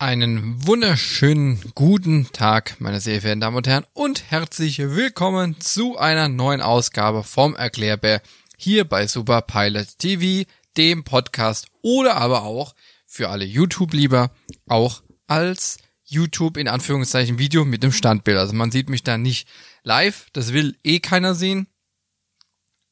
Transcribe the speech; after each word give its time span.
Einen 0.00 0.66
wunderschönen 0.66 1.60
guten 1.74 2.32
Tag, 2.32 2.80
meine 2.80 3.02
sehr 3.02 3.20
verehrten 3.20 3.42
Damen 3.42 3.58
und 3.58 3.66
Herren, 3.66 3.84
und 3.92 4.30
herzlich 4.30 4.78
willkommen 4.78 5.60
zu 5.60 5.98
einer 5.98 6.30
neuen 6.30 6.62
Ausgabe 6.62 7.22
vom 7.22 7.54
Erklärbär 7.54 8.22
hier 8.56 8.86
bei 8.86 9.06
Super 9.06 9.42
Pilot 9.42 9.98
TV, 9.98 10.48
dem 10.78 11.04
Podcast 11.04 11.66
oder 11.82 12.16
aber 12.16 12.44
auch 12.44 12.74
für 13.04 13.28
alle 13.28 13.44
YouTube-Lieber 13.44 14.30
auch 14.68 15.02
als 15.26 15.76
YouTube 16.04 16.56
in 16.56 16.66
Anführungszeichen 16.66 17.38
Video 17.38 17.66
mit 17.66 17.82
dem 17.82 17.92
Standbild. 17.92 18.38
Also 18.38 18.54
man 18.54 18.70
sieht 18.70 18.88
mich 18.88 19.02
da 19.02 19.18
nicht 19.18 19.46
live, 19.82 20.28
das 20.32 20.54
will 20.54 20.78
eh 20.82 21.00
keiner 21.00 21.34
sehen. 21.34 21.66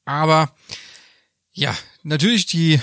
Aber 0.04 0.54
ja, 1.52 1.75
natürlich 2.02 2.45
die 2.45 2.82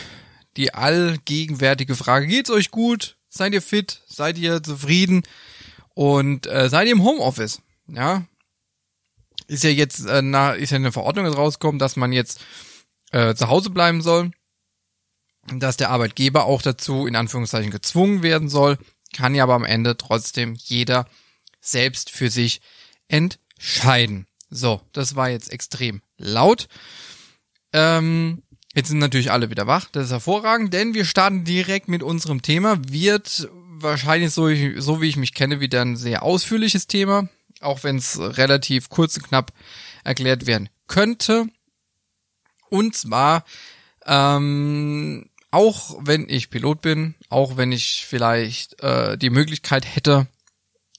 die 0.58 0.74
allgegenwärtige 0.74 1.96
Frage, 1.96 2.26
geht's 2.26 2.50
euch 2.50 2.72
gut? 2.72 3.15
Seid 3.36 3.54
ihr 3.54 3.62
fit? 3.62 4.02
Seid 4.08 4.38
ihr 4.38 4.64
zufrieden? 4.64 5.24
Und 5.94 6.48
äh, 6.48 6.70
seid 6.70 6.88
ihr 6.88 6.94
im 6.94 7.04
Homeoffice? 7.04 7.62
Ja. 7.88 8.26
Ist 9.48 9.66
ja 9.66 9.70
jetzt 9.70 10.06
äh, 10.06 10.22
na, 10.22 10.54
ist 10.54 10.70
ja 10.70 10.78
eine 10.78 10.94
Verordnung 10.94 11.28
rausgekommen, 11.28 11.78
dass 11.78 11.98
man 11.98 12.14
jetzt 12.14 12.40
äh, 13.12 13.36
zu 13.36 13.50
Hause 13.50 13.72
bleiben 13.72 14.02
soll. 14.02 14.32
Dass 15.54 15.76
der 15.76 15.90
Arbeitgeber 15.90 16.46
auch 16.46 16.62
dazu 16.62 17.08
in 17.08 17.18
Anführungszeichen 17.18 17.72
gezwungen 17.72 18.24
werden 18.24 18.48
soll. 18.48 18.78
Kann 19.14 19.36
ja 19.36 19.44
aber 19.44 19.56
am 19.56 19.66
Ende 19.66 19.98
trotzdem 19.98 20.56
jeder 20.56 21.06
selbst 21.60 22.12
für 22.12 22.30
sich 22.30 22.62
entscheiden. 23.10 24.28
So, 24.50 24.82
das 24.94 25.18
war 25.18 25.30
jetzt 25.30 25.52
extrem 25.52 26.02
laut. 26.18 26.70
Ähm, 27.74 28.44
Jetzt 28.76 28.90
sind 28.90 29.00
natürlich 29.00 29.32
alle 29.32 29.50
wieder 29.50 29.68
wach, 29.68 29.88
das 29.90 30.08
ist 30.08 30.12
hervorragend, 30.12 30.74
denn 30.74 30.94
wir 30.94 31.06
starten 31.06 31.46
direkt 31.46 31.88
mit 31.88 32.04
unserem 32.04 32.42
Thema. 32.42 32.78
Wird 32.86 33.48
wahrscheinlich 33.80 34.32
so, 34.32 34.50
so 34.82 35.02
wie 35.02 35.08
ich 35.08 35.16
mich 35.16 35.34
kenne, 35.34 35.62
wieder 35.62 35.82
ein 35.82 35.96
sehr 35.96 36.24
ausführliches 36.24 36.86
Thema, 36.86 37.30
auch 37.62 37.84
wenn 37.84 37.96
es 37.96 38.20
relativ 38.20 38.90
kurz 38.90 39.16
und 39.16 39.30
knapp 39.30 39.54
erklärt 40.04 40.46
werden 40.46 40.68
könnte. 40.88 41.48
Und 42.70 42.98
zwar, 42.98 43.46
ähm, 44.06 45.30
auch 45.52 45.96
wenn 46.02 46.28
ich 46.28 46.50
Pilot 46.50 46.82
bin, 46.82 47.16
auch 47.30 47.56
wenn 47.56 47.72
ich 47.72 48.06
vielleicht 48.06 48.84
äh, 48.84 49.18
die 49.18 49.30
Möglichkeit 49.30 49.86
hätte, 49.86 50.28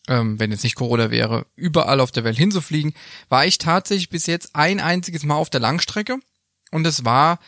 ähm, 0.08 0.40
wenn 0.40 0.50
jetzt 0.50 0.64
nicht 0.64 0.77
Corona 0.77 1.11
wäre, 1.11 1.44
überall 1.56 2.00
auf 2.00 2.11
der 2.11 2.24
Welt 2.24 2.38
hinzufliegen, 2.38 2.94
war 3.28 3.44
ich 3.44 3.58
tatsächlich 3.58 4.08
bis 4.08 4.24
jetzt 4.24 4.56
ein 4.56 4.80
einziges 4.80 5.24
Mal 5.24 5.34
auf 5.34 5.50
der 5.50 5.61
Langstrecke. 5.61 6.20
Und 6.70 6.86
es 6.86 7.05
war 7.05 7.38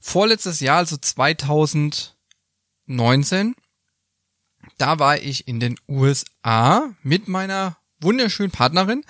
vorletztes 0.00 0.60
Jahr, 0.60 0.78
also 0.78 0.96
2019, 0.96 3.54
da 4.76 4.98
war 4.98 5.18
ich 5.18 5.48
in 5.48 5.60
den 5.60 5.78
USA 5.88 6.90
mit 7.02 7.28
meiner 7.28 7.78
wunderschönen 8.00 8.50
Partnerin 8.50 9.04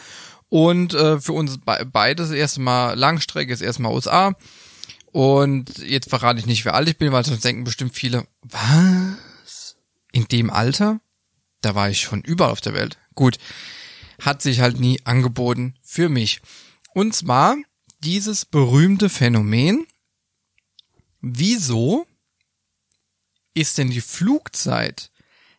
und 0.48 0.94
äh, 0.94 1.20
für 1.20 1.32
uns 1.32 1.58
be 1.58 1.86
beides 1.90 2.30
erstmal 2.30 2.96
Langstrecke 2.96 3.52
ist 3.52 3.60
erstmal 3.60 3.92
USA 3.92 4.34
und 5.12 5.78
jetzt 5.78 6.08
verrate 6.08 6.38
ich 6.38 6.46
nicht, 6.46 6.64
wie 6.64 6.70
alt 6.70 6.88
ich 6.88 6.98
bin, 6.98 7.12
weil 7.12 7.24
sonst 7.24 7.44
denken 7.44 7.64
bestimmt 7.64 7.94
viele, 7.94 8.26
was? 8.42 9.76
In 10.12 10.26
dem 10.28 10.50
Alter? 10.50 11.00
Da 11.60 11.74
war 11.74 11.90
ich 11.90 12.00
schon 12.00 12.22
überall 12.22 12.52
auf 12.52 12.60
der 12.60 12.74
Welt. 12.74 12.98
Gut, 13.14 13.38
hat 14.20 14.42
sich 14.42 14.60
halt 14.60 14.78
nie 14.78 15.00
angeboten 15.04 15.74
für 15.82 16.08
mich. 16.08 16.40
Und 16.94 17.14
zwar 17.14 17.56
dieses 18.00 18.44
berühmte 18.44 19.08
Phänomen, 19.08 19.86
wieso 21.20 22.06
ist 23.54 23.78
denn 23.78 23.90
die 23.90 24.00
Flugzeit 24.00 25.10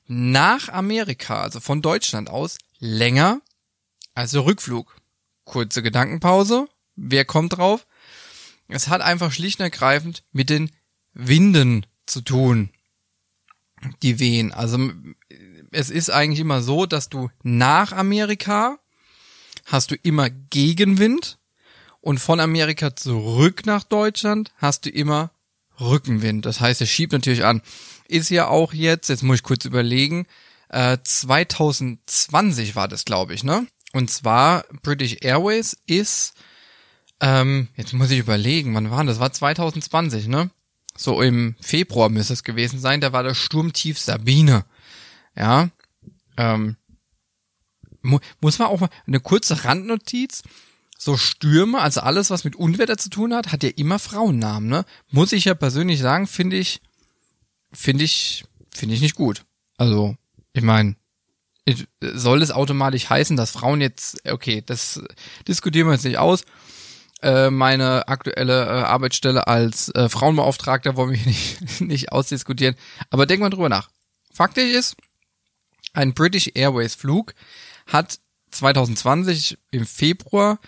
nach 0.06 0.70
Amerika, 0.70 1.42
also 1.42 1.60
von 1.60 1.82
Deutschland 1.82 2.30
aus, 2.30 2.58
länger 2.80 3.42
als 4.16 4.32
der 4.32 4.46
Rückflug? 4.46 4.96
Kurze 5.44 5.82
Gedankenpause. 5.82 6.68
Wer 6.96 7.26
kommt 7.26 7.58
drauf? 7.58 7.86
Es 8.68 8.88
hat 8.88 9.02
einfach 9.02 9.32
schlicht 9.32 9.60
und 9.60 9.66
ergreifend 9.66 10.24
mit 10.32 10.50
den 10.50 10.72
Winden 11.14 11.86
zu 12.06 12.22
tun. 12.22 12.70
Die 14.02 14.20
wehen. 14.20 14.52
Also 14.52 14.92
es 15.72 15.90
ist 15.90 16.10
eigentlich 16.10 16.40
immer 16.40 16.62
so, 16.62 16.86
dass 16.86 17.10
du 17.10 17.30
nach 17.44 17.92
Amerika 17.92 18.80
hast 19.66 19.92
du 19.92 19.96
immer 19.96 20.30
Gegenwind 20.30 21.40
und 22.02 22.20
von 22.20 22.40
Amerika 22.40 22.96
zurück 22.96 23.66
nach 23.66 23.84
Deutschland 23.84 24.52
hast 24.58 24.86
du 24.86 24.90
immer 24.90 25.32
Rückenwind. 25.80 26.46
Das 26.46 26.60
heißt, 26.60 26.82
er 26.82 26.88
schiebt 26.88 27.14
natürlich 27.14 27.46
an. 27.46 27.62
Ist 28.08 28.30
ja 28.30 28.48
auch 28.48 28.74
jetzt, 28.74 29.10
jetzt 29.10 29.24
muss 29.24 29.38
ich 29.38 29.44
kurz 29.44 29.66
überlegen, 29.66 30.26
äh, 30.70 30.98
2020 31.04 32.76
war 32.76 32.88
das, 32.88 33.06
glaube 33.06 33.34
ich, 33.34 33.44
ne? 33.44 33.68
Und 33.94 34.12
zwar 34.12 34.66
British 34.84 35.18
Airways 35.22 35.78
ist, 35.88 36.34
ähm, 37.20 37.68
jetzt 37.76 37.94
muss 37.94 38.12
ich 38.12 38.20
überlegen, 38.20 38.74
wann 38.76 38.92
war 38.92 39.04
das? 39.04 39.20
War 39.20 39.32
2020, 39.32 40.28
ne? 40.28 40.52
So 40.96 41.22
im 41.22 41.56
Februar 41.60 42.10
müsste 42.10 42.34
es 42.34 42.44
gewesen 42.44 42.80
sein, 42.80 43.02
da 43.02 43.14
war 43.14 43.24
der 43.24 43.34
Sturmtief 43.34 44.00
Sabine. 44.00 44.66
Ja. 45.36 45.70
Ähm, 46.38 46.76
mu 48.02 48.20
muss 48.42 48.60
man 48.60 48.68
auch 48.68 48.80
mal 48.80 48.90
eine 49.08 49.20
kurze 49.20 49.66
Randnotiz 49.66 50.44
so 51.02 51.16
Stürme, 51.16 51.80
also 51.80 52.02
alles, 52.02 52.30
was 52.30 52.44
mit 52.44 52.58
Unwetter 52.58 52.98
zu 52.98 53.10
tun 53.10 53.34
hat, 53.34 53.54
hat 53.54 53.64
ja 53.64 53.70
immer 53.70 54.00
Frauennamen, 54.00 54.70
ne? 54.70 54.86
Muss 55.10 55.32
ich 55.32 55.46
ja 55.46 55.56
persönlich 55.56 56.02
sagen, 56.02 56.28
finde 56.28 56.58
ich, 56.58 56.82
finde 57.72 58.04
ich, 58.04 58.44
finde 58.70 58.96
ich 58.96 59.02
nicht 59.02 59.16
gut. 59.16 59.46
Also, 59.78 60.18
ich 60.52 60.62
meine, 60.62 60.96
soll 62.02 62.42
es 62.42 62.52
automatisch 62.52 63.10
heißen, 63.10 63.38
dass 63.38 63.52
Frauen 63.52 63.80
jetzt, 63.80 64.30
okay, 64.30 64.62
das 64.66 65.02
diskutieren 65.48 65.88
wir 65.88 65.94
jetzt 65.94 66.04
nicht 66.04 66.18
aus. 66.18 66.44
Äh, 67.22 67.50
meine 67.50 68.10
aktuelle 68.10 68.66
äh, 68.66 68.84
Arbeitsstelle 68.84 69.48
als 69.48 69.90
äh, 69.96 70.10
Frauenbeauftragter 70.10 70.98
wollen 70.98 71.14
wir 71.14 71.26
nicht, 71.26 71.80
nicht 71.80 72.12
ausdiskutieren. 72.12 72.76
Aber 73.10 73.26
denk 73.26 73.42
mal 73.42 73.50
drüber 73.50 73.70
nach. 73.70 73.90
Faktisch 74.34 74.74
ist, 74.74 74.98
ein 75.94 76.14
British 76.14 76.52
Airways 76.56 76.96
Flug 76.96 77.34
hat 77.88 78.20
2020 78.52 79.58
im 79.72 79.86
Februar 79.86 80.60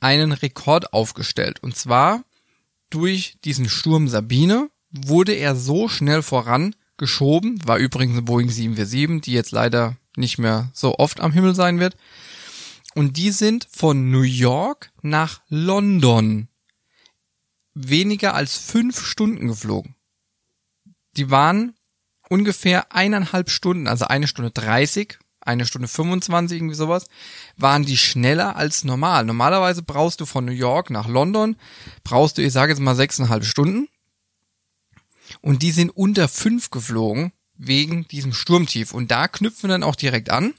einen 0.00 0.32
Rekord 0.32 0.92
aufgestellt. 0.92 1.62
Und 1.62 1.76
zwar 1.76 2.24
durch 2.90 3.36
diesen 3.44 3.68
Sturm 3.68 4.08
Sabine 4.08 4.70
wurde 4.90 5.32
er 5.32 5.54
so 5.54 5.88
schnell 5.88 6.22
vorangeschoben, 6.22 7.66
war 7.66 7.78
übrigens 7.78 8.14
eine 8.14 8.22
Boeing 8.22 8.50
747, 8.50 9.22
die 9.22 9.32
jetzt 9.32 9.52
leider 9.52 9.96
nicht 10.16 10.38
mehr 10.38 10.70
so 10.74 10.96
oft 10.98 11.20
am 11.20 11.32
Himmel 11.32 11.54
sein 11.54 11.78
wird. 11.78 11.96
Und 12.94 13.16
die 13.16 13.30
sind 13.30 13.68
von 13.70 14.10
New 14.10 14.22
York 14.22 14.90
nach 15.02 15.40
London 15.48 16.48
weniger 17.74 18.34
als 18.34 18.56
fünf 18.56 19.06
Stunden 19.06 19.46
geflogen. 19.46 19.94
Die 21.16 21.30
waren 21.30 21.76
ungefähr 22.28 22.92
eineinhalb 22.92 23.48
Stunden, 23.50 23.86
also 23.86 24.06
eine 24.06 24.26
Stunde 24.26 24.50
dreißig 24.50 25.18
eine 25.40 25.66
Stunde 25.66 25.88
25, 25.88 26.58
irgendwie 26.58 26.74
sowas, 26.74 27.06
waren 27.56 27.84
die 27.84 27.96
schneller 27.96 28.56
als 28.56 28.84
normal. 28.84 29.24
Normalerweise 29.24 29.82
brauchst 29.82 30.20
du 30.20 30.26
von 30.26 30.44
New 30.44 30.52
York 30.52 30.90
nach 30.90 31.08
London, 31.08 31.56
brauchst 32.04 32.38
du, 32.38 32.42
ich 32.42 32.52
sage 32.52 32.72
jetzt 32.72 32.80
mal 32.80 32.96
sechseinhalb 32.96 33.44
Stunden. 33.44 33.88
Und 35.40 35.62
die 35.62 35.70
sind 35.70 35.90
unter 35.90 36.28
fünf 36.28 36.70
geflogen 36.70 37.32
wegen 37.56 38.06
diesem 38.08 38.32
Sturmtief. 38.32 38.92
Und 38.92 39.10
da 39.10 39.28
knüpfen 39.28 39.68
wir 39.68 39.74
dann 39.74 39.82
auch 39.82 39.96
direkt 39.96 40.30
an, 40.30 40.54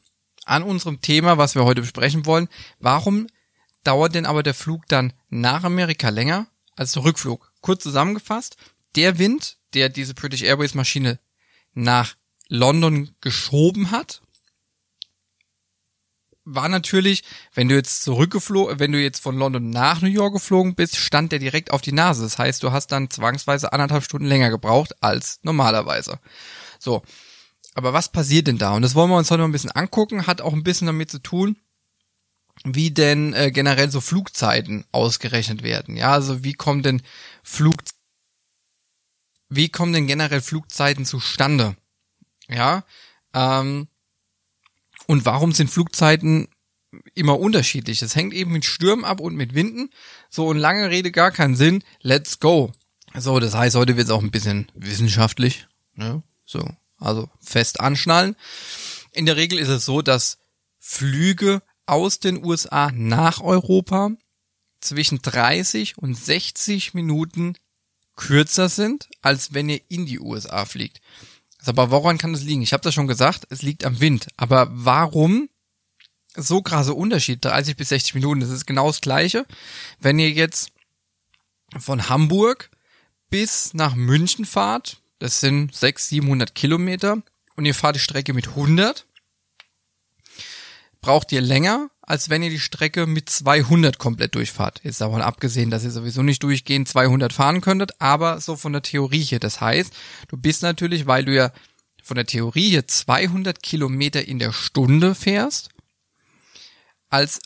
an 0.46 0.64
unserem 0.64 1.02
Thema, 1.02 1.38
was 1.38 1.56
wir 1.56 1.66
heute 1.66 1.82
besprechen 1.82 2.26
wollen. 2.26 2.48
Warum 2.80 3.28
dauert 3.84 4.16
denn 4.16 4.26
aber 4.26 4.44
der 4.44 4.54
Flug 4.54 4.88
dann 4.88 5.14
nach 5.30 5.64
Amerika 5.64 6.10
länger 6.10 6.48
als 6.76 6.94
der 6.94 7.04
Rückflug? 7.04 7.52
Kurz 7.62 7.84
zusammengefasst, 7.84 8.58
der 8.96 9.18
Wind, 9.20 9.58
der 9.74 9.90
diese 9.90 10.14
British 10.14 10.42
Airways 10.42 10.74
Maschine 10.74 11.20
nach 11.74 12.16
London 12.48 13.12
geschoben 13.22 13.92
hat, 13.92 14.22
war 16.46 16.70
natürlich, 16.70 17.24
wenn 17.54 17.70
du 17.70 17.76
jetzt 17.76 18.04
zurückgeflogen, 18.04 18.80
wenn 18.80 18.92
du 18.92 19.02
jetzt 19.02 19.22
von 19.22 19.38
London 19.38 19.70
nach 19.70 20.02
New 20.02 20.10
York 20.10 20.34
geflogen 20.34 20.76
bist, 20.76 20.98
stand 20.98 21.32
der 21.32 21.40
direkt 21.40 21.72
auf 21.72 21.82
die 21.82 21.92
Nase. 21.92 22.24
Das 22.24 22.38
heißt, 22.38 22.64
du 22.64 22.72
hast 22.72 22.88
dann 22.88 23.10
zwangsweise 23.10 23.74
anderthalb 23.74 24.04
Stunden 24.04 24.28
länger 24.28 24.50
gebraucht 24.50 24.96
als 25.02 25.40
normalerweise. 25.44 26.20
So. 26.80 27.04
Aber 27.74 27.94
was 27.94 28.10
passiert 28.10 28.48
denn 28.48 28.58
da? 28.58 28.74
Und 28.74 28.82
das 28.82 28.96
wollen 28.96 29.10
wir 29.10 29.18
uns 29.18 29.32
heute 29.32 29.40
mal 29.40 29.48
ein 29.48 29.54
bisschen 29.54 29.72
angucken, 29.72 30.28
hat 30.28 30.42
auch 30.42 30.54
ein 30.54 30.64
bisschen 30.64 30.88
damit 30.88 31.10
zu 31.10 31.20
tun, 31.20 31.56
wie 32.66 32.92
denn 32.92 33.34
äh, 33.34 33.52
generell 33.52 33.90
so 33.90 34.02
Flugzeiten 34.02 34.84
ausgerechnet 34.92 35.64
werden. 35.64 35.96
Ja, 35.96 36.12
also 36.12 36.44
wie 36.44 36.54
kommen 36.54 36.84
denn 36.84 37.02
Flug 37.44 37.76
wie 39.54 39.70
kommen 39.70 39.92
denn 39.92 40.08
generell 40.08 40.42
Flugzeiten 40.42 41.06
zustande? 41.06 41.76
Ja, 42.48 42.86
ähm, 43.34 43.88
und 45.08 45.26
warum 45.26 45.52
sind 45.52 45.70
Flugzeiten 45.70 46.48
immer 47.14 47.40
unterschiedlich? 47.40 48.00
Das 48.00 48.16
hängt 48.16 48.34
eben 48.34 48.52
mit 48.52 48.66
Stürmen 48.66 49.06
ab 49.06 49.20
und 49.20 49.36
mit 49.36 49.54
Winden. 49.54 49.90
So, 50.30 50.48
und 50.48 50.58
lange 50.58 50.90
Rede 50.90 51.12
gar 51.12 51.32
keinen 51.32 51.56
Sinn. 51.56 51.84
Let's 52.02 52.40
go. 52.40 52.72
So, 53.16 53.40
das 53.40 53.54
heißt, 53.54 53.76
heute 53.76 53.98
wird 53.98 54.08
es 54.08 54.14
auch 54.14 54.22
ein 54.22 54.32
bisschen 54.32 54.68
wissenschaftlich. 54.74 55.68
Ne? 55.96 56.24
So, 56.46 56.66
also 56.98 57.30
fest 57.42 57.80
anschnallen. 57.80 58.36
In 59.12 59.26
der 59.26 59.36
Regel 59.36 59.60
ist 59.60 59.70
es 59.70 59.86
so, 59.86 60.02
dass 60.02 60.38
Flüge 60.80 61.62
aus 61.86 62.20
den 62.20 62.44
USA 62.44 62.92
nach 62.94 63.42
Europa 63.42 64.12
zwischen 64.80 65.22
30 65.22 65.98
und 65.98 66.16
60 66.16 66.94
Minuten 66.94 67.56
kürzer 68.16 68.70
sind, 68.70 69.10
als 69.22 69.54
wenn 69.54 69.70
ihr 69.70 69.82
in 69.90 70.06
die 70.06 70.20
USA 70.20 70.66
fliegt. 70.66 71.02
Also, 71.62 71.72
aber 71.72 71.92
woran 71.92 72.18
kann 72.18 72.34
das 72.34 72.44
liegen? 72.44 72.62
Ich 72.62 72.74
habe 72.74 72.84
das 72.84 72.94
schon 72.94 73.08
gesagt, 73.08 73.46
es 73.50 73.62
liegt 73.62 73.86
am 73.86 74.00
Wind. 74.00 74.28
Aber 74.36 74.68
warum 74.72 75.50
so 76.36 76.62
krasse 76.62 76.94
Unterschied? 76.94 77.46
30 77.46 77.76
bis 77.78 77.90
60 77.90 78.16
Minuten, 78.16 78.42
das 78.42 78.50
ist 78.50 78.66
genau 78.66 78.88
das 78.88 79.02
gleiche. 79.02 79.46
Wenn 80.00 80.20
ihr 80.20 80.32
jetzt 80.32 80.72
von 81.78 82.10
Hamburg 82.10 82.70
bis 83.30 83.74
nach 83.74 83.96
München 83.96 84.46
fahrt, 84.46 85.02
das 85.20 85.40
sind 85.40 85.74
600, 85.76 86.00
700 86.00 86.56
Kilometer, 86.56 87.22
und 87.56 87.66
ihr 87.66 87.76
fahrt 87.76 87.96
die 87.96 88.00
Strecke 88.00 88.34
mit 88.34 88.50
100, 88.50 89.06
braucht 91.02 91.32
ihr 91.32 91.42
länger, 91.42 91.90
als 92.02 92.30
wenn 92.30 92.44
ihr 92.44 92.50
die 92.50 92.60
Strecke 92.60 93.08
mit 93.08 93.30
200 93.30 93.98
komplett 93.98 94.36
durchfahrt. 94.36 94.82
Jetzt 94.84 95.02
davon 95.02 95.22
abgesehen, 95.22 95.72
dass 95.72 95.84
ihr 95.84 95.92
sowieso 95.92 96.22
nicht 96.22 96.44
durchgehend 96.44 96.88
200 96.88 97.34
fahren 97.34 97.62
könntet, 97.62 98.00
aber 98.00 98.40
so 98.40 98.56
von 98.56 98.74
der 98.74 98.84
Theorie 98.84 99.22
hier. 99.22 99.40
Das 99.40 99.62
heißt, 99.62 99.94
du 100.28 100.38
bist 100.38 100.62
natürlich, 100.62 101.08
weil 101.08 101.26
du 101.26 101.34
ja 101.34 101.52
von 102.04 102.16
der 102.16 102.26
Theorie 102.26 102.70
hier 102.70 102.88
200 102.88 103.62
Kilometer 103.62 104.28
in 104.28 104.40
der 104.40 104.54
Stunde 104.54 105.16
fährst, 105.16 105.70
als 107.10 107.40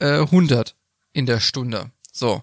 äh, 0.00 0.20
100 0.20 0.74
in 1.12 1.26
der 1.26 1.40
Stunde. 1.40 1.90
So. 2.12 2.42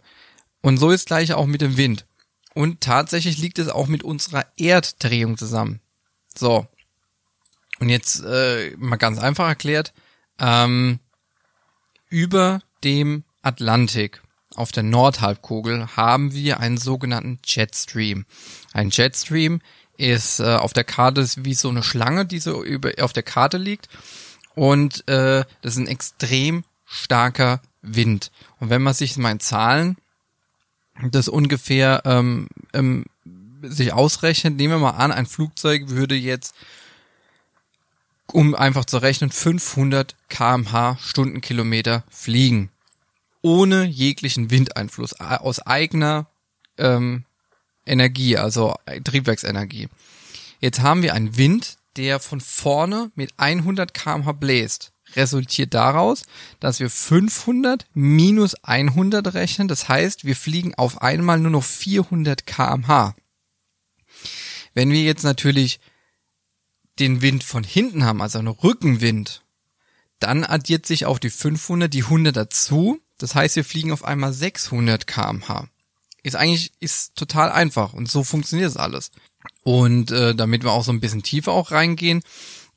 Und 0.62 0.77
so 0.77 0.92
ist 0.92 1.07
gleich 1.07 1.33
auch 1.33 1.45
mit 1.45 1.62
dem 1.62 1.77
Wind. 1.77 2.06
Und 2.54 2.81
tatsächlich 2.81 3.38
liegt 3.38 3.59
es 3.59 3.68
auch 3.68 3.88
mit 3.88 4.04
unserer 4.04 4.45
Erddrehung 4.57 5.38
zusammen. 5.38 5.81
So. 6.38 6.68
Und 7.80 7.89
jetzt 7.89 8.24
äh, 8.24 8.71
mal 8.77 8.98
ganz 8.98 9.19
einfach 9.19 9.48
erklärt, 9.48 9.94
ähm, 10.44 11.00
über 12.10 12.62
dem 12.84 13.24
Atlantik 13.42 14.22
auf 14.56 14.72
der 14.72 14.84
Nordhalbkugel 14.84 15.95
haben 15.95 16.34
wir 16.34 16.60
einen 16.60 16.78
sogenannten 16.78 17.40
Jetstream. 17.44 18.25
Ein 18.74 18.90
Jetstream 18.92 19.62
ist 19.98 20.40
äh, 20.40 20.56
auf 20.56 20.74
der 20.74 20.84
Karte 20.84 21.28
wie 21.38 21.56
so 21.56 21.69
eine 21.69 21.81
Schlange, 21.81 22.25
die 22.25 22.40
so 22.40 22.63
über, 22.63 22.92
auf 23.00 23.13
der 23.13 23.24
Karte 23.24 23.57
liegt. 23.57 23.88
Und 24.54 25.07
äh, 25.07 25.45
das 25.62 25.74
ist 25.74 25.78
ein 25.78 25.88
extrem 25.88 26.63
starker 26.86 27.62
Wind. 27.81 28.31
Und 28.60 28.69
wenn 28.69 28.84
man 28.84 28.94
sich 28.94 29.18
mal 29.18 29.31
in 29.31 29.40
Zahlen 29.40 29.98
das 31.10 31.28
ungefähr 31.28 32.04
ähm, 32.06 32.48
ähm, 32.74 33.06
sich 33.63 33.94
ausrechnet, 33.94 34.57
nehmen 34.57 34.75
wir 34.75 34.80
mal 34.80 34.92
an, 34.92 35.12
ein 35.12 35.25
Flugzeug 35.25 35.90
würde 35.90 36.16
jetzt 36.16 36.54
um 38.33 38.56
einfach 38.56 38.85
zu 38.85 38.97
rechnen, 38.97 39.30
500 39.30 40.15
kmh 40.30 40.97
Stundenkilometer 41.01 42.03
fliegen. 42.09 42.69
Ohne 43.41 43.85
jeglichen 43.85 44.50
Windeinfluss, 44.51 45.19
aus 45.19 45.59
eigener 45.59 46.27
ähm, 46.77 47.25
Energie, 47.85 48.38
also 48.38 48.75
Triebwerksenergie. 49.03 49.89
Jetzt 50.59 50.81
haben 50.81 51.03
wir 51.03 51.13
einen 51.13 51.38
Wind, 51.38 51.77
der 51.97 52.19
von 52.19 52.41
vorne 52.41 53.12
mit 53.15 53.33
100 53.38 53.94
kmh 53.94 54.31
bläst. 54.31 54.94
Resultiert 55.15 55.74
daraus, 55.74 56.24
dass 56.59 56.80
wir 56.80 56.89
500 56.89 57.85
minus 57.94 58.56
100 58.63 59.33
rechnen. 59.35 59.68
Das 59.68 59.89
heißt, 59.89 60.25
wir 60.25 60.35
fliegen 60.35 60.74
auf 60.75 61.01
einmal 61.01 61.39
nur 61.39 61.51
noch 61.51 61.63
400 61.63 62.47
kmh. 62.47 63.13
Wenn 64.74 64.89
wir 64.89 65.01
jetzt 65.03 65.24
natürlich 65.24 65.80
den 67.00 67.22
Wind 67.22 67.44
von 67.44 67.63
hinten 67.63 68.04
haben, 68.06 68.22
also 68.22 68.40
einen 68.40 68.48
Rückenwind, 68.48 69.42
dann 70.19 70.44
addiert 70.44 70.86
sich 70.86 71.06
auf 71.06 71.19
die 71.19 71.30
500 71.30 71.94
die 71.94 72.04
100 72.04 72.36
dazu. 72.36 73.00
Das 73.18 73.36
heißt, 73.36 73.56
wir 73.56 73.66
fliegen 73.66 73.92
auf 73.92 74.04
einmal 74.04 74.34
600 74.34 75.07
kmh. 75.07 75.68
Ist 76.24 76.36
eigentlich 76.36 76.72
ist 76.80 77.16
total 77.16 77.51
einfach 77.51 77.94
und 77.94 78.10
so 78.10 78.24
funktioniert 78.24 78.69
es 78.69 78.78
alles. 78.78 79.12
Und 79.63 80.12
äh, 80.12 80.34
damit 80.34 80.63
wir 80.63 80.72
auch 80.72 80.84
so 80.84 80.92
ein 80.92 81.01
bisschen 81.01 81.24
tiefer 81.24 81.51
auch 81.51 81.72
reingehen, 81.72 82.22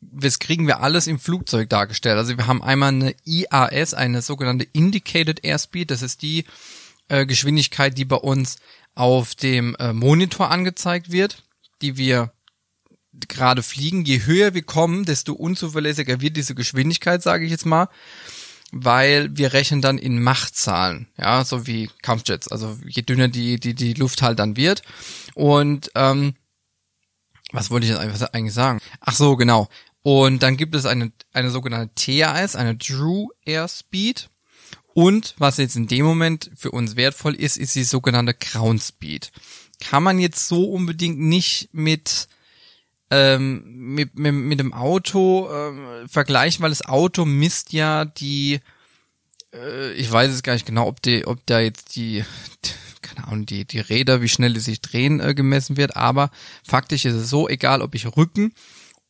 das 0.00 0.38
kriegen 0.38 0.66
wir 0.66 0.80
alles 0.80 1.06
im 1.06 1.18
Flugzeug 1.18 1.68
dargestellt. 1.70 2.18
Also 2.18 2.36
wir 2.36 2.46
haben 2.46 2.62
einmal 2.62 2.88
eine 2.88 3.14
IAS, 3.24 3.94
eine 3.94 4.22
sogenannte 4.22 4.66
Indicated 4.72 5.44
Airspeed. 5.44 5.90
Das 5.90 6.02
ist 6.02 6.22
die 6.22 6.44
äh, 7.08 7.26
Geschwindigkeit, 7.26 7.96
die 7.96 8.04
bei 8.04 8.16
uns 8.16 8.56
auf 8.94 9.34
dem 9.34 9.76
äh, 9.78 9.92
Monitor 9.92 10.50
angezeigt 10.50 11.12
wird, 11.12 11.44
die 11.82 11.96
wir 11.96 12.32
gerade 13.28 13.62
fliegen, 13.62 14.04
je 14.04 14.24
höher 14.24 14.54
wir 14.54 14.62
kommen, 14.62 15.04
desto 15.04 15.32
unzuverlässiger 15.32 16.20
wird 16.20 16.36
diese 16.36 16.54
Geschwindigkeit, 16.54 17.22
sage 17.22 17.44
ich 17.44 17.50
jetzt 17.50 17.66
mal, 17.66 17.88
weil 18.72 19.36
wir 19.36 19.52
rechnen 19.52 19.80
dann 19.80 19.98
in 19.98 20.22
Machtzahlen, 20.22 21.08
ja, 21.18 21.44
so 21.44 21.66
wie 21.66 21.90
Kampfjets, 22.02 22.48
also 22.48 22.78
je 22.86 23.02
dünner 23.02 23.28
die 23.28 23.58
die 23.60 23.74
die 23.74 23.94
Luft 23.94 24.22
halt 24.22 24.38
dann 24.38 24.56
wird 24.56 24.82
und 25.34 25.90
ähm, 25.94 26.34
was 27.52 27.70
wollte 27.70 27.86
ich 27.86 27.92
jetzt 27.92 28.34
eigentlich 28.34 28.54
sagen? 28.54 28.80
Ach 29.00 29.14
so, 29.14 29.36
genau. 29.36 29.68
Und 30.02 30.42
dann 30.42 30.56
gibt 30.56 30.74
es 30.74 30.84
eine 30.86 31.12
eine 31.32 31.50
sogenannte 31.50 31.94
TAS, 31.94 32.56
eine 32.56 32.78
True 32.78 33.28
Airspeed. 33.44 34.28
Und 34.94 35.34
was 35.36 35.58
jetzt 35.58 35.76
in 35.76 35.88
dem 35.88 36.06
Moment 36.06 36.50
für 36.56 36.70
uns 36.70 36.96
wertvoll 36.96 37.34
ist, 37.34 37.58
ist 37.58 37.74
die 37.74 37.84
sogenannte 37.84 38.32
Ground 38.32 38.82
Speed. 38.82 39.30
Kann 39.78 40.02
man 40.02 40.18
jetzt 40.18 40.48
so 40.48 40.70
unbedingt 40.70 41.18
nicht 41.18 41.68
mit 41.72 42.28
ähm, 43.10 43.62
mit, 43.66 44.18
mit, 44.18 44.34
mit 44.34 44.60
dem 44.60 44.72
Auto 44.72 45.48
ähm, 45.52 46.08
vergleichen, 46.08 46.62
weil 46.62 46.70
das 46.70 46.86
Auto 46.86 47.24
misst 47.24 47.72
ja 47.72 48.04
die, 48.04 48.60
äh, 49.52 49.92
ich 49.92 50.10
weiß 50.10 50.32
es 50.32 50.42
gar 50.42 50.54
nicht 50.54 50.66
genau, 50.66 50.86
ob 50.86 51.02
die, 51.02 51.26
ob 51.26 51.44
da 51.46 51.60
jetzt 51.60 51.96
die, 51.96 52.24
keine 53.02 53.28
Ahnung, 53.28 53.46
die, 53.46 53.64
die 53.64 53.80
Räder, 53.80 54.22
wie 54.22 54.28
schnell 54.28 54.54
die 54.54 54.60
sich 54.60 54.80
drehen, 54.80 55.20
äh, 55.20 55.34
gemessen 55.34 55.76
wird, 55.76 55.96
aber 55.96 56.30
faktisch 56.64 57.04
ist 57.04 57.14
es 57.14 57.30
so, 57.30 57.48
egal 57.48 57.82
ob 57.82 57.94
ich 57.94 58.16
Rücken 58.16 58.52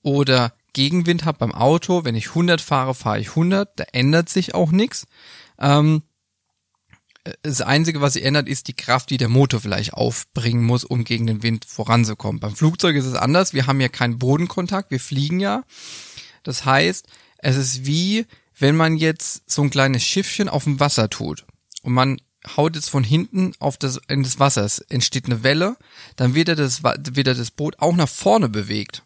oder 0.02 0.52
Gegenwind 0.74 1.24
habe 1.24 1.38
beim 1.38 1.54
Auto, 1.54 2.04
wenn 2.04 2.14
ich 2.14 2.28
100 2.28 2.60
fahre, 2.60 2.94
fahre 2.94 3.20
ich 3.20 3.30
100, 3.30 3.80
da 3.80 3.84
ändert 3.92 4.28
sich 4.28 4.54
auch 4.54 4.70
nichts. 4.70 5.06
Ähm, 5.58 6.02
das 7.42 7.60
Einzige, 7.60 8.00
was 8.00 8.14
sich 8.14 8.24
ändert, 8.24 8.48
ist 8.48 8.68
die 8.68 8.74
Kraft, 8.74 9.10
die 9.10 9.16
der 9.16 9.28
Motor 9.28 9.60
vielleicht 9.60 9.94
aufbringen 9.94 10.64
muss, 10.64 10.84
um 10.84 11.04
gegen 11.04 11.26
den 11.26 11.42
Wind 11.42 11.64
voranzukommen. 11.64 12.40
Beim 12.40 12.54
Flugzeug 12.54 12.96
ist 12.96 13.06
es 13.06 13.14
anders. 13.14 13.52
Wir 13.52 13.66
haben 13.66 13.80
ja 13.80 13.88
keinen 13.88 14.18
Bodenkontakt. 14.18 14.90
Wir 14.90 15.00
fliegen 15.00 15.40
ja. 15.40 15.64
Das 16.42 16.64
heißt, 16.64 17.06
es 17.38 17.56
ist 17.56 17.86
wie, 17.86 18.26
wenn 18.58 18.76
man 18.76 18.96
jetzt 18.96 19.50
so 19.50 19.62
ein 19.62 19.70
kleines 19.70 20.04
Schiffchen 20.04 20.48
auf 20.48 20.64
dem 20.64 20.80
Wasser 20.80 21.10
tut 21.10 21.44
und 21.82 21.92
man 21.92 22.20
haut 22.56 22.76
jetzt 22.76 22.90
von 22.90 23.02
hinten 23.02 23.52
auf 23.58 23.76
das, 23.76 24.00
in 24.08 24.22
das 24.22 24.38
Wasser. 24.38 24.64
Es 24.64 24.78
entsteht 24.78 25.26
eine 25.26 25.42
Welle. 25.42 25.76
Dann 26.14 26.34
wird 26.34 26.48
er 26.48 26.56
das, 26.56 26.82
wird 26.82 27.26
das 27.26 27.50
Boot 27.50 27.80
auch 27.80 27.96
nach 27.96 28.08
vorne 28.08 28.48
bewegt. 28.48 29.02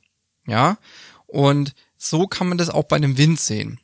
Ja. 0.46 0.78
Und 1.26 1.74
so 1.96 2.26
kann 2.26 2.48
man 2.48 2.58
das 2.58 2.70
auch 2.70 2.84
bei 2.84 2.96
einem 2.96 3.16
Wind 3.16 3.40
sehen. 3.40 3.80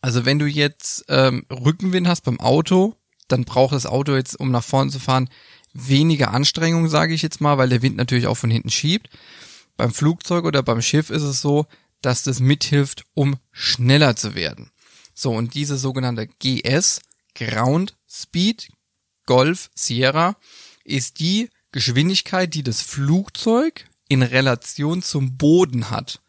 Also 0.00 0.24
wenn 0.24 0.38
du 0.38 0.46
jetzt 0.46 1.04
ähm, 1.08 1.44
Rückenwind 1.50 2.06
hast 2.06 2.22
beim 2.22 2.40
Auto, 2.40 2.96
dann 3.28 3.44
braucht 3.44 3.74
das 3.74 3.86
Auto 3.86 4.14
jetzt, 4.14 4.38
um 4.38 4.50
nach 4.50 4.64
vorne 4.64 4.90
zu 4.90 4.98
fahren, 4.98 5.28
weniger 5.72 6.32
Anstrengung, 6.32 6.88
sage 6.88 7.14
ich 7.14 7.22
jetzt 7.22 7.40
mal, 7.40 7.58
weil 7.58 7.68
der 7.68 7.82
Wind 7.82 7.96
natürlich 7.96 8.26
auch 8.26 8.36
von 8.36 8.50
hinten 8.50 8.70
schiebt. 8.70 9.08
Beim 9.76 9.92
Flugzeug 9.92 10.44
oder 10.44 10.62
beim 10.62 10.82
Schiff 10.82 11.10
ist 11.10 11.22
es 11.22 11.40
so, 11.40 11.66
dass 12.00 12.22
das 12.22 12.40
mithilft, 12.40 13.04
um 13.14 13.36
schneller 13.52 14.16
zu 14.16 14.34
werden. 14.34 14.70
So, 15.14 15.32
und 15.32 15.54
diese 15.54 15.76
sogenannte 15.76 16.26
GS, 16.26 17.00
Ground 17.34 17.96
Speed, 18.08 18.70
Golf, 19.26 19.70
Sierra, 19.74 20.36
ist 20.84 21.20
die 21.20 21.50
Geschwindigkeit, 21.72 22.54
die 22.54 22.62
das 22.62 22.80
Flugzeug 22.80 23.84
in 24.08 24.22
Relation 24.22 25.02
zum 25.02 25.36
Boden 25.36 25.90
hat. 25.90 26.20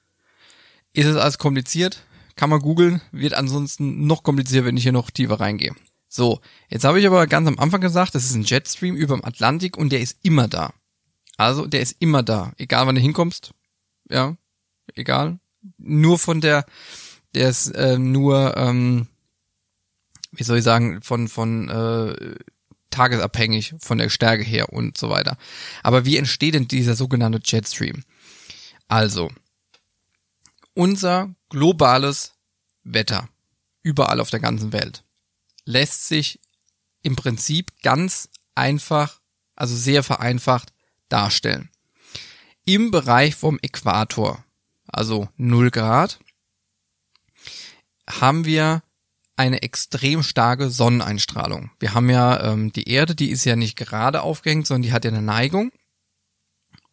Ist 0.91 1.06
es 1.06 1.15
alles 1.15 1.38
kompliziert? 1.38 2.03
Kann 2.36 2.50
man 2.50 2.60
googeln, 2.60 3.01
wird 3.12 3.34
ansonsten 3.34 4.06
noch 4.06 4.24
komplizierter, 4.24 4.65
wenn 4.65 4.77
ich 4.77 4.84
hier 4.84 4.91
noch 4.91 5.12
tiefer 5.12 5.39
reingehe. 5.39 5.75
So, 6.11 6.41
jetzt 6.69 6.85
habe 6.85 6.99
ich 6.99 7.05
aber 7.05 7.27
ganz 7.27 7.47
am 7.47 7.59
Anfang 7.59 7.81
gesagt, 7.81 8.15
das 8.15 8.25
ist 8.25 8.33
ein 8.33 8.43
Jetstream 8.43 8.95
über 8.95 9.15
dem 9.15 9.23
Atlantik 9.23 9.77
und 9.77 9.91
der 9.91 10.01
ist 10.01 10.17
immer 10.23 10.47
da. 10.47 10.73
Also 11.37 11.67
der 11.67 11.81
ist 11.81 11.95
immer 11.99 12.23
da, 12.23 12.51
egal 12.57 12.87
wann 12.87 12.95
du 12.95 13.01
hinkommst. 13.01 13.53
Ja, 14.09 14.35
egal. 14.95 15.39
Nur 15.77 16.17
von 16.17 16.41
der, 16.41 16.65
der 17.35 17.49
ist 17.49 17.67
äh, 17.75 17.99
nur, 17.99 18.57
ähm, 18.57 19.07
wie 20.31 20.43
soll 20.43 20.57
ich 20.57 20.63
sagen, 20.63 21.01
von 21.03 21.27
von 21.27 21.69
äh, 21.69 22.35
tagesabhängig 22.89 23.75
von 23.79 23.99
der 23.99 24.09
Stärke 24.09 24.43
her 24.43 24.73
und 24.73 24.97
so 24.97 25.11
weiter. 25.11 25.37
Aber 25.83 26.05
wie 26.05 26.17
entsteht 26.17 26.55
denn 26.55 26.67
dieser 26.67 26.95
sogenannte 26.95 27.39
Jetstream? 27.43 28.03
Also, 28.87 29.29
unser 30.73 31.35
globales 31.49 32.33
Wetter 32.83 33.29
überall 33.83 34.19
auf 34.19 34.31
der 34.31 34.39
ganzen 34.39 34.73
Welt 34.73 35.03
lässt 35.69 36.07
sich 36.07 36.39
im 37.03 37.15
Prinzip 37.15 37.71
ganz 37.83 38.29
einfach, 38.55 39.21
also 39.55 39.75
sehr 39.75 40.01
vereinfacht 40.01 40.73
darstellen. 41.09 41.69
Im 42.65 42.89
Bereich 42.89 43.35
vom 43.35 43.59
Äquator, 43.61 44.43
also 44.88 45.29
0 45.38 45.69
Grad, 45.69 46.19
haben 48.09 48.45
wir 48.45 48.81
eine 49.35 49.61
extrem 49.61 50.23
starke 50.23 50.71
Sonneneinstrahlung. 50.71 51.69
Wir 51.79 51.93
haben 51.93 52.09
ja 52.09 52.51
ähm, 52.51 52.73
die 52.73 52.89
Erde, 52.89 53.13
die 53.13 53.29
ist 53.29 53.45
ja 53.45 53.55
nicht 53.55 53.77
gerade 53.77 54.23
aufgehängt, 54.23 54.65
sondern 54.65 54.81
die 54.81 54.91
hat 54.91 55.05
ja 55.05 55.11
eine 55.11 55.21
Neigung. 55.21 55.71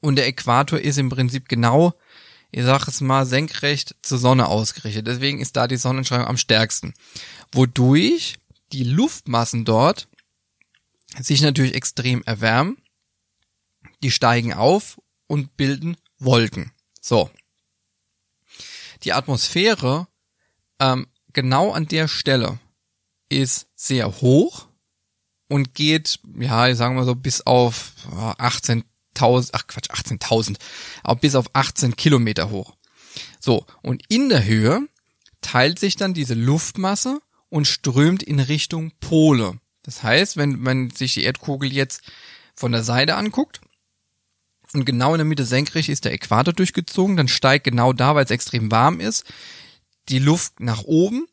Und 0.00 0.16
der 0.16 0.28
Äquator 0.28 0.78
ist 0.78 0.98
im 0.98 1.08
Prinzip 1.08 1.48
genau, 1.48 1.94
ich 2.50 2.64
sag 2.64 2.86
es 2.88 3.00
mal, 3.00 3.24
senkrecht 3.24 3.96
zur 4.02 4.18
Sonne 4.18 4.46
ausgerichtet. 4.46 5.06
Deswegen 5.06 5.40
ist 5.40 5.56
da 5.56 5.66
die 5.66 5.78
Sonneneinstrahlung 5.78 6.28
am 6.28 6.36
stärksten. 6.36 6.92
Wodurch 7.52 8.38
die 8.72 8.84
Luftmassen 8.84 9.64
dort 9.64 10.08
sich 11.18 11.40
natürlich 11.40 11.74
extrem 11.74 12.22
erwärmen. 12.24 12.78
Die 14.02 14.10
steigen 14.10 14.52
auf 14.52 15.00
und 15.26 15.56
bilden 15.56 15.96
Wolken. 16.18 16.72
So. 17.00 17.30
Die 19.04 19.12
Atmosphäre 19.12 20.08
ähm, 20.80 21.06
genau 21.32 21.72
an 21.72 21.86
der 21.86 22.08
Stelle 22.08 22.58
ist 23.28 23.68
sehr 23.74 24.20
hoch 24.20 24.68
und 25.48 25.74
geht, 25.74 26.20
ja, 26.38 26.74
sagen 26.74 26.96
mal 26.96 27.04
so, 27.04 27.14
bis 27.14 27.40
auf 27.42 27.92
18.000, 28.10 29.50
ach 29.52 29.66
Quatsch, 29.66 29.90
18.000, 29.90 30.56
auch 31.04 31.16
bis 31.16 31.34
auf 31.34 31.46
18 31.52 31.96
Kilometer 31.96 32.50
hoch. 32.50 32.76
So, 33.40 33.66
und 33.82 34.02
in 34.08 34.28
der 34.28 34.44
Höhe 34.44 34.88
teilt 35.40 35.78
sich 35.78 35.96
dann 35.96 36.14
diese 36.14 36.34
Luftmasse 36.34 37.20
und 37.48 37.66
strömt 37.66 38.22
in 38.22 38.40
Richtung 38.40 38.92
Pole. 39.00 39.58
Das 39.82 40.02
heißt, 40.02 40.36
wenn 40.36 40.60
man 40.60 40.90
sich 40.90 41.14
die 41.14 41.24
Erdkugel 41.24 41.72
jetzt 41.72 42.02
von 42.54 42.72
der 42.72 42.82
Seite 42.82 43.16
anguckt 43.16 43.60
und 44.72 44.84
genau 44.84 45.14
in 45.14 45.18
der 45.18 45.24
Mitte 45.24 45.44
senkrecht 45.44 45.88
ist 45.88 46.04
der 46.04 46.12
Äquator 46.12 46.52
durchgezogen, 46.52 47.16
dann 47.16 47.28
steigt 47.28 47.64
genau 47.64 47.92
da, 47.92 48.14
weil 48.14 48.24
es 48.24 48.30
extrem 48.30 48.70
warm 48.70 49.00
ist, 49.00 49.24
die 50.08 50.18
Luft 50.18 50.60
nach 50.60 50.82
oben 50.82 51.26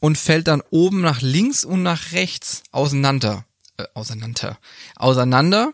und 0.00 0.18
fällt 0.18 0.48
dann 0.48 0.62
oben 0.70 1.00
nach 1.00 1.20
links 1.20 1.64
und 1.64 1.82
nach 1.82 2.12
rechts 2.12 2.62
auseinander, 2.72 3.44
äh, 3.76 3.84
auseinander, 3.94 4.58
auseinander, 4.96 5.72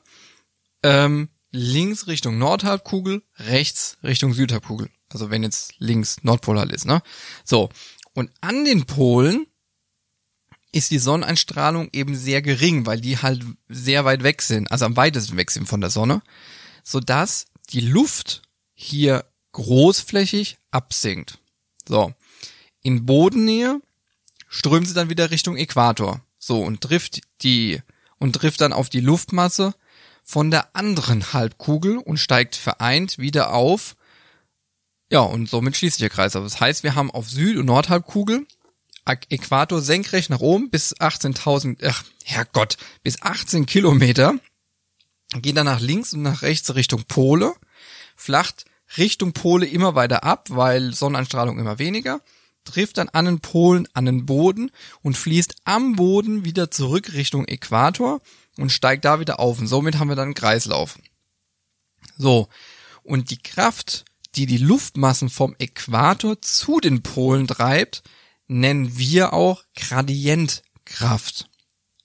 ähm, 0.83 1.29
links 1.53 2.07
Richtung 2.07 2.38
Nordhalbkugel, 2.38 3.23
rechts 3.38 3.97
Richtung 4.03 4.35
Südhalbkugel. 4.35 4.91
Also 5.09 5.31
wenn 5.31 5.43
jetzt 5.43 5.75
links 5.79 6.23
Nordpol 6.23 6.59
halt 6.59 6.73
ist, 6.73 6.85
ne? 6.85 7.03
So. 7.45 7.71
Und 8.12 8.31
an 8.41 8.65
den 8.65 8.87
Polen 8.87 9.47
ist 10.76 10.90
die 10.90 10.99
Sonneneinstrahlung 10.99 11.88
eben 11.92 12.14
sehr 12.14 12.42
gering, 12.42 12.85
weil 12.85 13.00
die 13.00 13.18
halt 13.18 13.42
sehr 13.68 14.04
weit 14.04 14.23
weg 14.23 14.42
sind, 14.42 14.71
also 14.71 14.85
am 14.85 14.97
weitesten 14.97 15.37
weg 15.37 15.50
sind 15.50 15.66
von 15.66 15.80
der 15.80 15.90
Sonne, 15.90 16.21
sodass 16.85 17.47
die 17.71 17.80
Luft 17.80 18.42
hier 18.75 19.25
großflächig 19.52 20.59
absinkt. 20.71 21.38
So. 21.88 22.12
In 22.83 23.06
Bodennähe 23.06 23.80
strömt 24.49 24.87
sie 24.87 24.95
dann 24.95 25.09
wieder 25.09 25.30
Richtung 25.30 25.56
Äquator. 25.56 26.21
So, 26.38 26.62
und 26.62 26.83
trifft 26.83 27.23
die, 27.42 27.80
und 28.18 28.35
trifft 28.35 28.61
dann 28.61 28.75
auf 28.75 28.90
die 28.90 29.00
Luftmasse 29.00 29.75
von 30.23 30.50
der 30.50 30.76
anderen 30.76 31.33
Halbkugel 31.33 31.97
und 31.97 32.18
steigt 32.18 32.54
vereint 32.54 33.18
wieder 33.18 33.54
auf. 33.54 33.97
Ja, 35.11 35.21
und 35.21 35.49
somit 35.49 35.76
schließt 35.76 35.97
sich 35.97 36.04
der 36.04 36.11
Kreis. 36.11 36.37
Also 36.37 36.47
das 36.47 36.61
heißt, 36.61 36.83
wir 36.83 36.95
haben 36.95 37.11
auf 37.11 37.30
Süd- 37.30 37.56
und 37.56 37.66
Nordhalbkugel 37.66 38.47
Äquator 39.07 39.81
senkrecht 39.81 40.31
nach 40.31 40.41
oben 40.41 40.71
bis 40.71 40.95
18.000, 40.97 41.79
ach, 41.87 42.05
Herrgott, 42.25 42.77
bis 43.03 43.23
18 43.23 43.67
Kilometer, 43.67 44.35
geht 45.41 45.57
dann 45.57 45.67
nach 45.67 45.81
links 45.81 46.13
und 46.13 46.23
nach 46.23 46.43
rechts 46.43 46.75
Richtung 46.75 47.05
Pole, 47.05 47.55
flacht 48.17 48.65
Richtung 48.97 49.33
Pole 49.33 49.67
immer 49.67 49.95
weiter 49.95 50.25
ab, 50.25 50.49
weil 50.51 50.95
Sonneneinstrahlung 50.95 51.59
immer 51.59 51.79
weniger, 51.79 52.21
trifft 52.65 52.99
dann 52.99 53.09
an 53.09 53.25
den 53.25 53.41
Polen 53.41 53.89
an 53.95 54.05
den 54.05 54.27
Boden 54.27 54.71
und 55.03 55.17
fließt 55.17 55.57
am 55.65 55.97
Boden 55.97 56.45
wieder 56.45 56.71
zurück 56.71 57.13
Richtung 57.13 57.47
Äquator 57.47 58.21
und 58.59 58.73
steigt 58.73 59.05
da 59.05 59.21
wieder 59.21 59.41
auf. 59.41 59.59
Und 59.59 59.69
somit 59.69 59.99
haben 59.99 60.09
wir 60.09 60.17
dann 60.17 60.27
einen 60.27 60.35
Kreislauf. 60.35 60.99
So. 62.19 62.49
Und 63.03 63.31
die 63.31 63.39
Kraft, 63.39 64.05
die 64.35 64.47
die 64.47 64.59
Luftmassen 64.59 65.31
vom 65.31 65.55
Äquator 65.59 66.41
zu 66.43 66.81
den 66.81 67.03
Polen 67.03 67.47
treibt, 67.47 68.03
nennen 68.49 68.97
wir 68.99 69.33
auch 69.33 69.65
Gradientkraft. 69.75 71.49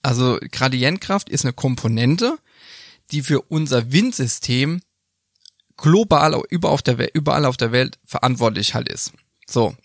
Also 0.02 0.38
Gradientkraft 0.50 1.28
ist 1.28 1.44
eine 1.44 1.52
Komponente, 1.52 2.38
die 3.10 3.22
für 3.22 3.42
unser 3.42 3.92
Windsystem 3.92 4.82
global 5.76 6.42
überall 6.50 7.44
auf 7.44 7.56
der, 7.56 7.72
Welt 7.72 7.98
verantwortlich 8.04 8.74
halt 8.74 8.88
ist. 8.88 9.12
So. 9.46 9.76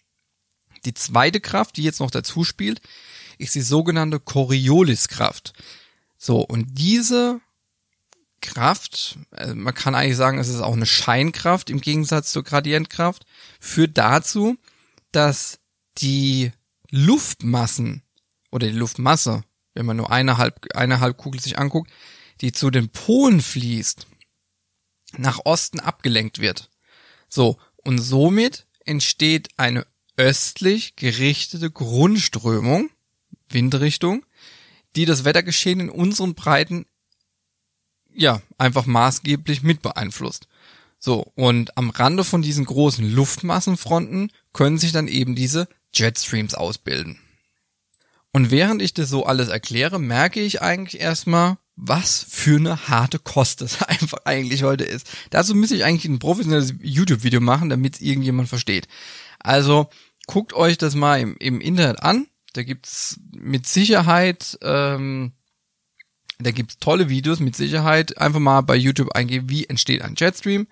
Die 0.85 0.93
zweite 0.93 1.41
Kraft, 1.41 1.77
die 1.77 1.83
jetzt 1.83 1.99
noch 1.99 2.11
dazu 2.11 2.43
spielt, 2.43 2.81
ist 3.37 3.55
die 3.55 3.61
sogenannte 3.61 4.19
Corioliskraft. 4.19 5.53
So, 6.17 6.39
und 6.39 6.67
diese 6.77 7.41
Kraft, 8.41 9.17
also 9.31 9.55
man 9.55 9.73
kann 9.73 9.95
eigentlich 9.95 10.17
sagen, 10.17 10.39
es 10.39 10.47
ist 10.47 10.61
auch 10.61 10.73
eine 10.73 10.85
Scheinkraft 10.85 11.69
im 11.69 11.81
Gegensatz 11.81 12.31
zur 12.31 12.43
Gradientkraft, 12.43 13.25
führt 13.59 13.97
dazu, 13.97 14.57
dass 15.11 15.59
die 16.01 16.51
Luftmassen 16.89 18.03
oder 18.51 18.67
die 18.67 18.77
Luftmasse, 18.77 19.43
wenn 19.73 19.85
man 19.85 19.97
nur 19.97 20.11
eine, 20.11 20.37
Halb, 20.37 20.67
eine 20.75 20.99
Halbkugel 20.99 21.39
sich 21.39 21.59
anguckt, 21.59 21.91
die 22.41 22.51
zu 22.51 22.69
den 22.69 22.89
Polen 22.89 23.41
fließt, 23.41 24.07
nach 25.17 25.39
Osten 25.45 25.79
abgelenkt 25.79 26.39
wird. 26.39 26.69
So, 27.29 27.57
und 27.83 27.99
somit 27.99 28.67
entsteht 28.85 29.49
eine 29.57 29.85
östlich 30.15 30.95
gerichtete 30.95 31.69
Grundströmung, 31.71 32.89
Windrichtung, 33.49 34.25
die 34.95 35.05
das 35.05 35.25
Wettergeschehen 35.25 35.79
in 35.79 35.89
unseren 35.89 36.33
Breiten 36.33 36.85
ja 38.13 38.41
einfach 38.57 38.85
maßgeblich 38.85 39.61
mit 39.61 39.81
beeinflusst. 39.81 40.47
So, 40.99 41.31
und 41.35 41.77
am 41.77 41.91
Rande 41.91 42.23
von 42.23 42.41
diesen 42.41 42.65
großen 42.65 43.09
Luftmassenfronten 43.09 44.31
können 44.53 44.79
sich 44.79 44.91
dann 44.91 45.07
eben 45.07 45.35
diese 45.35 45.67
Jetstreams 45.93 46.53
ausbilden. 46.53 47.19
Und 48.33 48.51
während 48.51 48.81
ich 48.81 48.93
das 48.93 49.09
so 49.09 49.25
alles 49.25 49.47
erkläre, 49.47 49.99
merke 49.99 50.41
ich 50.41 50.61
eigentlich 50.61 51.01
erstmal, 51.01 51.57
was 51.75 52.25
für 52.27 52.57
eine 52.57 52.87
harte 52.87 53.19
Kost 53.19 53.61
das 53.61 53.81
einfach 53.87 54.19
eigentlich 54.25 54.63
heute 54.63 54.83
ist. 54.83 55.09
Dazu 55.29 55.55
müsste 55.55 55.75
ich 55.75 55.85
eigentlich 55.85 56.05
ein 56.05 56.19
professionelles 56.19 56.73
YouTube-Video 56.81 57.39
machen, 57.39 57.69
damit 57.69 57.95
es 57.95 58.01
irgendjemand 58.01 58.49
versteht. 58.49 58.87
Also 59.39 59.89
guckt 60.27 60.53
euch 60.53 60.77
das 60.77 60.95
mal 60.95 61.19
im, 61.19 61.37
im 61.39 61.61
Internet 61.61 62.01
an. 62.01 62.27
Da 62.53 62.63
gibt's 62.63 63.19
mit 63.31 63.67
Sicherheit, 63.67 64.57
ähm, 64.61 65.33
da 66.39 66.51
gibt's 66.51 66.77
tolle 66.79 67.09
Videos 67.09 67.39
mit 67.39 67.55
Sicherheit. 67.55 68.17
Einfach 68.17 68.39
mal 68.39 68.61
bei 68.61 68.75
YouTube 68.75 69.15
eingeben, 69.15 69.49
wie 69.49 69.65
entsteht 69.65 70.01
ein 70.01 70.15
Jetstream. 70.17 70.67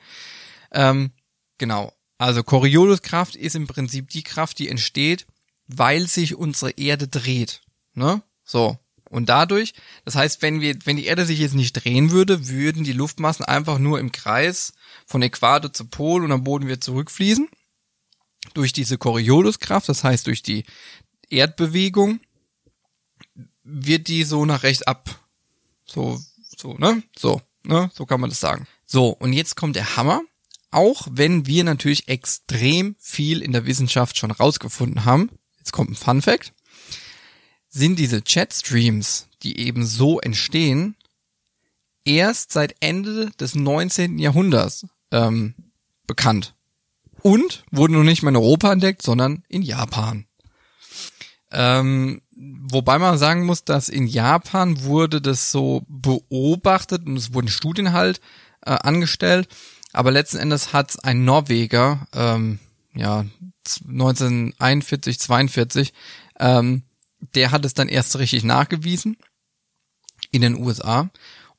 Ähm, 0.71 1.11
genau. 1.57 1.93
Also 2.17 2.43
Corioliskraft 2.43 3.35
ist 3.35 3.55
im 3.55 3.67
Prinzip 3.67 4.09
die 4.09 4.23
Kraft, 4.23 4.59
die 4.59 4.69
entsteht, 4.69 5.25
weil 5.67 6.07
sich 6.07 6.35
unsere 6.35 6.71
Erde 6.71 7.07
dreht. 7.07 7.61
Ne? 7.93 8.21
So. 8.43 8.77
Und 9.09 9.29
dadurch, 9.29 9.73
das 10.03 10.15
heißt, 10.15 10.41
wenn 10.41 10.61
wir, 10.61 10.77
wenn 10.85 10.97
die 10.97 11.05
Erde 11.05 11.25
sich 11.25 11.39
jetzt 11.39 11.55
nicht 11.55 11.73
drehen 11.73 12.11
würde, 12.11 12.47
würden 12.47 12.83
die 12.83 12.91
Luftmassen 12.91 13.45
einfach 13.45 13.77
nur 13.77 13.99
im 13.99 14.11
Kreis 14.11 14.73
von 15.05 15.21
Äquator 15.21 15.71
zu 15.71 15.85
Pol 15.85 16.23
und 16.23 16.31
am 16.31 16.43
Boden 16.43 16.67
wird 16.67 16.83
zurückfließen. 16.83 17.47
Durch 18.53 18.73
diese 18.73 18.97
Corioliskraft, 18.97 19.89
das 19.89 20.03
heißt 20.03 20.27
durch 20.27 20.41
die 20.41 20.65
Erdbewegung, 21.29 22.19
wird 23.63 24.07
die 24.07 24.23
so 24.23 24.45
nach 24.45 24.63
rechts 24.63 24.83
ab. 24.83 25.19
So, 25.85 26.19
so, 26.57 26.73
ne? 26.73 27.03
So, 27.17 27.41
ne? 27.63 27.91
So 27.93 28.05
kann 28.05 28.21
man 28.21 28.29
das 28.29 28.39
sagen. 28.39 28.67
So, 28.85 29.09
und 29.09 29.33
jetzt 29.33 29.55
kommt 29.55 29.75
der 29.75 29.95
Hammer 29.97 30.21
auch 30.75 31.07
wenn 31.09 31.47
wir 31.47 31.63
natürlich 31.63 32.09
extrem 32.09 32.95
viel 32.99 33.41
in 33.41 33.53
der 33.53 33.65
Wissenschaft 33.65 34.17
schon 34.17 34.31
rausgefunden 34.31 35.05
haben, 35.05 35.29
jetzt 35.57 35.71
kommt 35.71 35.91
ein 35.91 35.95
Fun 35.95 36.21
Fact, 36.21 36.53
sind 37.69 37.97
diese 37.97 38.21
Chatstreams, 38.21 39.27
die 39.41 39.57
eben 39.59 39.85
so 39.85 40.19
entstehen, 40.19 40.97
erst 42.03 42.51
seit 42.51 42.75
Ende 42.81 43.31
des 43.39 43.55
19. 43.55 44.19
Jahrhunderts 44.19 44.85
ähm, 45.11 45.55
bekannt. 46.07 46.53
Und 47.21 47.63
wurden 47.71 47.93
nun 47.93 48.05
nicht 48.05 48.21
mehr 48.21 48.29
in 48.29 48.35
Europa 48.35 48.71
entdeckt, 48.71 49.01
sondern 49.01 49.43
in 49.47 49.61
Japan. 49.61 50.25
Ähm, 51.51 52.21
wobei 52.35 52.99
man 52.99 53.17
sagen 53.17 53.45
muss, 53.45 53.63
dass 53.63 53.87
in 53.87 54.07
Japan 54.07 54.83
wurde 54.83 55.21
das 55.21 55.51
so 55.51 55.83
beobachtet 55.87 57.07
und 57.07 57.15
es 57.15 57.33
wurden 57.33 57.47
Studien 57.47 57.93
halt 57.93 58.19
äh, 58.65 58.71
angestellt 58.71 59.47
aber 59.95 60.11
letzten 60.11 60.37
Endes 60.37 60.73
hat 60.73 61.03
ein 61.03 61.25
Norweger, 61.25 62.07
ähm, 62.13 62.59
ja, 62.93 63.25
1941, 63.87 65.19
42, 65.19 65.93
ähm, 66.39 66.83
der 67.33 67.51
hat 67.51 67.65
es 67.65 67.73
dann 67.73 67.87
erst 67.87 68.17
richtig 68.17 68.43
nachgewiesen 68.43 69.17
in 70.31 70.41
den 70.41 70.55
USA. 70.55 71.09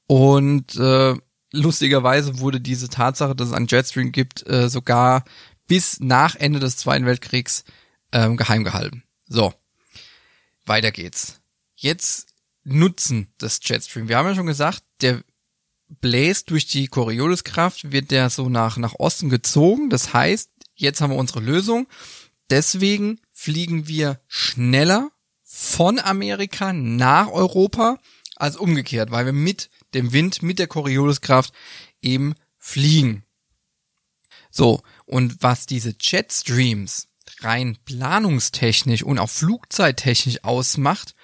Und 0.06 0.76
äh, 0.76 1.14
lustigerweise 1.52 2.38
wurde 2.38 2.60
diese 2.60 2.88
Tatsache, 2.88 3.34
dass 3.34 3.48
es 3.48 3.54
einen 3.54 3.66
Jetstream 3.66 4.12
gibt, 4.12 4.46
äh, 4.48 4.68
sogar 4.68 5.24
bis 5.66 6.00
nach 6.00 6.36
Ende 6.36 6.60
des 6.60 6.76
Zweiten 6.76 7.06
Weltkriegs 7.06 7.64
ähm, 8.12 8.36
geheim 8.36 8.64
gehalten. 8.64 9.02
So, 9.26 9.52
weiter 10.64 10.92
geht's. 10.92 11.40
Jetzt 11.74 12.28
Nutzen 12.64 13.28
des 13.40 13.60
Jetstream. 13.62 14.08
Wir 14.08 14.18
haben 14.18 14.26
ja 14.26 14.34
schon 14.34 14.46
gesagt, 14.46 14.82
der 15.00 15.22
bläst 15.88 16.50
durch 16.50 16.66
die 16.66 16.88
Corioliskraft, 16.88 17.92
wird 17.92 18.10
der 18.10 18.30
so 18.30 18.48
nach, 18.48 18.76
nach 18.76 18.94
Osten 18.98 19.28
gezogen. 19.28 19.90
Das 19.90 20.12
heißt, 20.12 20.50
jetzt 20.74 21.00
haben 21.00 21.10
wir 21.10 21.18
unsere 21.18 21.40
Lösung. 21.40 21.86
Deswegen 22.50 23.20
fliegen 23.32 23.88
wir 23.88 24.20
schneller 24.28 25.10
von 25.42 25.98
Amerika 25.98 26.72
nach 26.72 27.28
Europa 27.28 27.98
als 28.36 28.56
umgekehrt, 28.56 29.10
weil 29.10 29.26
wir 29.26 29.32
mit 29.32 29.70
dem 29.94 30.12
Wind, 30.12 30.42
mit 30.42 30.58
der 30.58 30.66
Corioliskraft 30.66 31.52
eben 32.02 32.34
fliegen. 32.58 33.24
So, 34.50 34.82
und 35.04 35.42
was 35.42 35.66
diese 35.66 35.94
Jetstreams 36.00 37.08
rein 37.40 37.78
planungstechnisch 37.84 39.02
und 39.02 39.18
auch 39.18 39.30
flugzeittechnisch 39.30 40.44
ausmacht, 40.44 41.14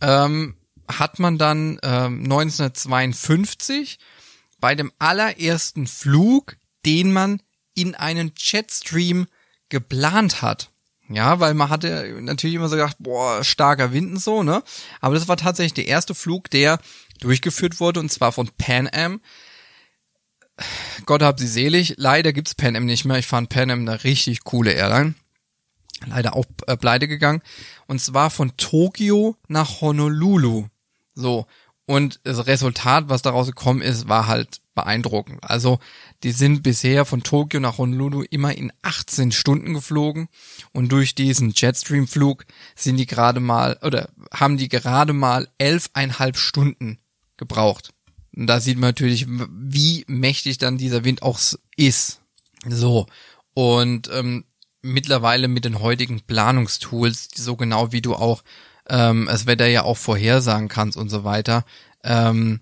ähm, 0.00 0.56
hat 0.88 1.18
man 1.18 1.38
dann 1.38 1.78
ähm, 1.82 2.22
1952 2.24 3.98
bei 4.60 4.74
dem 4.74 4.92
allerersten 4.98 5.86
Flug, 5.86 6.56
den 6.84 7.12
man 7.12 7.42
in 7.74 7.94
einen 7.94 8.32
Jetstream 8.36 9.26
geplant 9.68 10.42
hat. 10.42 10.70
Ja, 11.08 11.38
weil 11.38 11.52
man 11.54 11.68
hatte 11.68 12.16
natürlich 12.20 12.56
immer 12.56 12.68
so 12.68 12.76
gedacht, 12.76 12.96
boah, 12.98 13.44
starker 13.44 13.92
Wind 13.92 14.12
und 14.12 14.22
so, 14.22 14.42
ne? 14.42 14.62
Aber 15.00 15.14
das 15.14 15.28
war 15.28 15.36
tatsächlich 15.36 15.74
der 15.74 15.86
erste 15.86 16.14
Flug, 16.14 16.48
der 16.50 16.78
durchgeführt 17.20 17.78
wurde 17.78 18.00
und 18.00 18.10
zwar 18.10 18.32
von 18.32 18.50
Pan 18.56 18.88
Am. 18.90 19.20
Gott 21.04 21.22
hab 21.22 21.38
sie 21.38 21.46
selig. 21.46 21.94
Leider 21.98 22.32
gibt's 22.32 22.54
Pan 22.54 22.76
Am 22.76 22.86
nicht 22.86 23.04
mehr. 23.04 23.18
Ich 23.18 23.26
fand 23.26 23.48
Pan 23.48 23.70
Am 23.70 23.80
eine 23.80 24.04
richtig 24.04 24.44
coole 24.44 24.72
Airline. 24.72 25.14
Leider 26.06 26.34
auch 26.36 26.46
äh, 26.66 26.76
pleite 26.76 27.08
gegangen. 27.08 27.42
Und 27.86 28.00
zwar 28.00 28.30
von 28.30 28.56
Tokio 28.56 29.36
nach 29.48 29.80
Honolulu. 29.80 30.68
So. 31.14 31.46
Und 31.86 32.20
das 32.24 32.46
Resultat, 32.46 33.08
was 33.08 33.22
daraus 33.22 33.46
gekommen 33.46 33.82
ist, 33.82 34.08
war 34.08 34.26
halt 34.26 34.60
beeindruckend. 34.74 35.44
Also, 35.44 35.78
die 36.22 36.32
sind 36.32 36.62
bisher 36.62 37.04
von 37.04 37.22
Tokio 37.22 37.60
nach 37.60 37.78
Honolulu 37.78 38.22
immer 38.30 38.56
in 38.56 38.72
18 38.82 39.32
Stunden 39.32 39.74
geflogen 39.74 40.28
und 40.72 40.90
durch 40.90 41.14
diesen 41.14 41.52
Jetstream-Flug 41.54 42.46
sind 42.74 42.96
die 42.96 43.06
gerade 43.06 43.40
mal, 43.40 43.78
oder 43.82 44.08
haben 44.32 44.56
die 44.56 44.68
gerade 44.68 45.12
mal 45.12 45.48
elfeinhalb 45.58 46.36
Stunden 46.36 46.98
gebraucht. 47.36 47.90
Und 48.34 48.46
da 48.46 48.60
sieht 48.60 48.78
man 48.78 48.88
natürlich, 48.88 49.26
wie 49.28 50.04
mächtig 50.08 50.58
dann 50.58 50.78
dieser 50.78 51.04
Wind 51.04 51.22
auch 51.22 51.38
ist. 51.76 52.20
So. 52.66 53.06
Und 53.52 54.10
ähm, 54.12 54.44
mittlerweile 54.82 55.48
mit 55.48 55.64
den 55.64 55.80
heutigen 55.80 56.20
Planungstools, 56.20 57.28
so 57.34 57.56
genau 57.56 57.92
wie 57.92 58.02
du 58.02 58.14
auch 58.14 58.42
ähm, 58.88 59.26
das 59.26 59.46
Wetter 59.46 59.66
ja 59.66 59.82
auch 59.82 59.96
vorhersagen 59.98 60.68
kannst 60.68 60.96
und 60.96 61.08
so 61.08 61.24
weiter. 61.24 61.64
Ähm, 62.02 62.60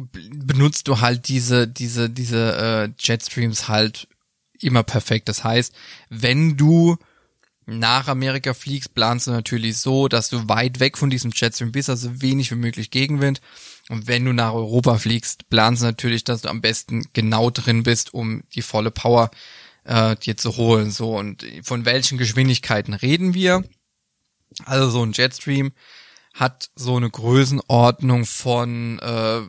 benutzt 0.00 0.86
du 0.88 1.00
halt 1.00 1.28
diese 1.28 1.66
diese 1.66 2.10
diese 2.10 2.88
äh, 2.88 2.92
Jetstreams 2.98 3.68
halt 3.68 4.08
immer 4.60 4.82
perfekt. 4.82 5.28
Das 5.28 5.44
heißt, 5.44 5.74
wenn 6.08 6.56
du 6.56 6.96
nach 7.66 8.08
Amerika 8.08 8.54
fliegst, 8.54 8.94
planst 8.94 9.26
du 9.26 9.30
natürlich 9.30 9.76
so, 9.76 10.08
dass 10.08 10.30
du 10.30 10.48
weit 10.48 10.80
weg 10.80 10.96
von 10.96 11.10
diesem 11.10 11.32
Jetstream 11.34 11.70
bist, 11.70 11.90
also 11.90 12.22
wenig 12.22 12.50
wie 12.50 12.56
möglich 12.56 12.90
Gegenwind. 12.90 13.42
Und 13.90 14.06
wenn 14.06 14.24
du 14.24 14.32
nach 14.32 14.54
Europa 14.54 14.96
fliegst, 14.96 15.48
planst 15.50 15.82
du 15.82 15.86
natürlich, 15.86 16.24
dass 16.24 16.42
du 16.42 16.48
am 16.48 16.62
besten 16.62 17.04
genau 17.12 17.50
drin 17.50 17.82
bist, 17.82 18.14
um 18.14 18.42
die 18.54 18.62
volle 18.62 18.90
Power 18.90 19.30
äh, 19.88 20.16
dir 20.16 20.36
zu 20.36 20.56
holen. 20.56 20.90
So, 20.90 21.16
und 21.16 21.44
von 21.62 21.84
welchen 21.84 22.18
Geschwindigkeiten 22.18 22.94
reden 22.94 23.34
wir? 23.34 23.64
Also 24.64 24.90
so 24.90 25.02
ein 25.02 25.12
Jetstream 25.12 25.72
hat 26.34 26.70
so 26.76 26.96
eine 26.96 27.10
Größenordnung 27.10 28.24
von, 28.26 28.98
äh, 29.00 29.40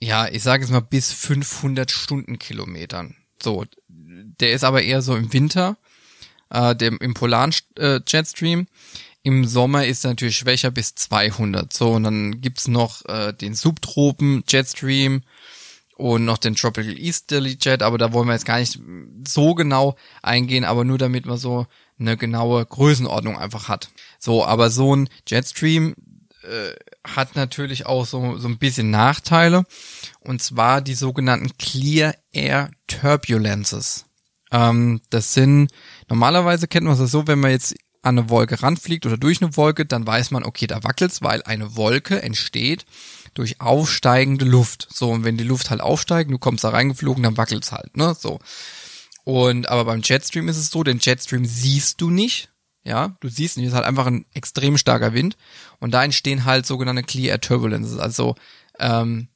ja, 0.00 0.28
ich 0.28 0.42
sage 0.42 0.62
jetzt 0.62 0.70
mal 0.70 0.80
bis 0.80 1.12
500 1.12 1.90
Stundenkilometern. 1.90 3.16
So, 3.42 3.64
der 3.88 4.52
ist 4.52 4.64
aber 4.64 4.82
eher 4.82 5.02
so 5.02 5.16
im 5.16 5.32
Winter, 5.32 5.76
äh, 6.50 6.76
dem, 6.76 6.98
im 6.98 7.14
polaren 7.14 7.54
äh, 7.76 8.00
Jetstream. 8.06 8.66
Im 9.22 9.44
Sommer 9.44 9.86
ist 9.86 10.04
er 10.04 10.10
natürlich 10.10 10.36
schwächer 10.36 10.70
bis 10.70 10.94
200. 10.94 11.72
So, 11.72 11.92
und 11.92 12.04
dann 12.04 12.40
gibt's 12.40 12.68
noch 12.68 13.04
äh, 13.06 13.32
den 13.32 13.54
Subtropen 13.54 14.44
Jetstream 14.46 15.22
und 15.98 16.24
noch 16.24 16.38
den 16.38 16.54
Tropical 16.54 16.96
Easterly 16.96 17.58
Jet, 17.60 17.82
aber 17.82 17.98
da 17.98 18.12
wollen 18.12 18.28
wir 18.28 18.32
jetzt 18.32 18.46
gar 18.46 18.60
nicht 18.60 18.78
so 19.26 19.54
genau 19.54 19.96
eingehen, 20.22 20.64
aber 20.64 20.84
nur 20.84 20.96
damit 20.96 21.26
man 21.26 21.36
so 21.36 21.66
eine 21.98 22.16
genaue 22.16 22.64
Größenordnung 22.64 23.36
einfach 23.36 23.68
hat. 23.68 23.90
So, 24.20 24.46
aber 24.46 24.70
so 24.70 24.94
ein 24.94 25.08
Jetstream 25.26 25.96
äh, 26.44 26.72
hat 27.04 27.34
natürlich 27.34 27.86
auch 27.86 28.06
so, 28.06 28.38
so 28.38 28.46
ein 28.46 28.58
bisschen 28.58 28.90
Nachteile 28.90 29.64
und 30.20 30.40
zwar 30.40 30.80
die 30.82 30.94
sogenannten 30.94 31.58
Clear 31.58 32.14
Air 32.30 32.70
Turbulences. 32.86 34.04
Ähm, 34.52 35.00
das 35.10 35.34
sind, 35.34 35.72
normalerweise 36.08 36.68
kennt 36.68 36.86
man 36.86 36.96
das 36.96 37.10
so, 37.10 37.26
wenn 37.26 37.40
man 37.40 37.50
jetzt 37.50 37.74
an 38.02 38.16
eine 38.16 38.30
Wolke 38.30 38.62
ranfliegt 38.62 39.04
oder 39.04 39.16
durch 39.16 39.42
eine 39.42 39.56
Wolke, 39.56 39.84
dann 39.84 40.06
weiß 40.06 40.30
man, 40.30 40.44
okay, 40.44 40.68
da 40.68 40.84
wackelt's, 40.84 41.22
weil 41.22 41.42
eine 41.42 41.74
Wolke 41.74 42.22
entsteht 42.22 42.86
durch 43.34 43.60
aufsteigende 43.60 44.44
Luft. 44.44 44.88
So, 44.92 45.10
und 45.10 45.24
wenn 45.24 45.36
die 45.36 45.44
Luft 45.44 45.70
halt 45.70 45.80
aufsteigt, 45.80 46.30
du 46.30 46.38
kommst 46.38 46.64
da 46.64 46.70
reingeflogen, 46.70 47.22
dann 47.22 47.36
wackelt's 47.36 47.72
halt, 47.72 47.96
ne? 47.96 48.16
So. 48.18 48.38
Und 49.24 49.68
aber 49.68 49.84
beim 49.84 50.00
Jetstream 50.02 50.48
ist 50.48 50.56
es 50.56 50.70
so, 50.70 50.82
den 50.82 50.98
Jetstream 51.00 51.44
siehst 51.44 52.00
du 52.00 52.10
nicht. 52.10 52.50
Ja, 52.84 53.16
du 53.20 53.28
siehst 53.28 53.56
nicht, 53.56 53.66
es 53.66 53.72
ist 53.72 53.76
halt 53.76 53.86
einfach 53.86 54.06
ein 54.06 54.24
extrem 54.32 54.78
starker 54.78 55.12
Wind. 55.12 55.36
Und 55.78 55.92
da 55.92 56.02
entstehen 56.02 56.44
halt 56.44 56.64
sogenannte 56.64 57.02
Clear 57.02 57.32
Air 57.32 57.40
Turbulences, 57.40 57.98
also 57.98 58.34
ähm, 58.78 59.28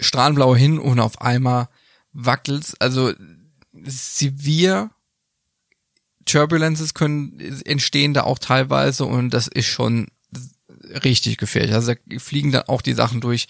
strahlenblau 0.00 0.56
hin 0.56 0.78
und 0.78 1.00
auf 1.00 1.20
einmal 1.20 1.68
wackelt's. 2.12 2.74
Also 2.80 3.12
severe 3.82 4.90
Turbulences 6.24 6.94
können 6.94 7.38
entstehen 7.64 8.14
da 8.14 8.22
auch 8.22 8.38
teilweise 8.38 9.04
und 9.04 9.30
das 9.30 9.48
ist 9.48 9.66
schon 9.66 10.06
richtig 11.04 11.38
gefährlich. 11.38 11.74
Also 11.74 11.94
da 11.94 12.18
fliegen 12.18 12.52
dann 12.52 12.68
auch 12.68 12.82
die 12.82 12.94
Sachen 12.94 13.20
durch 13.20 13.48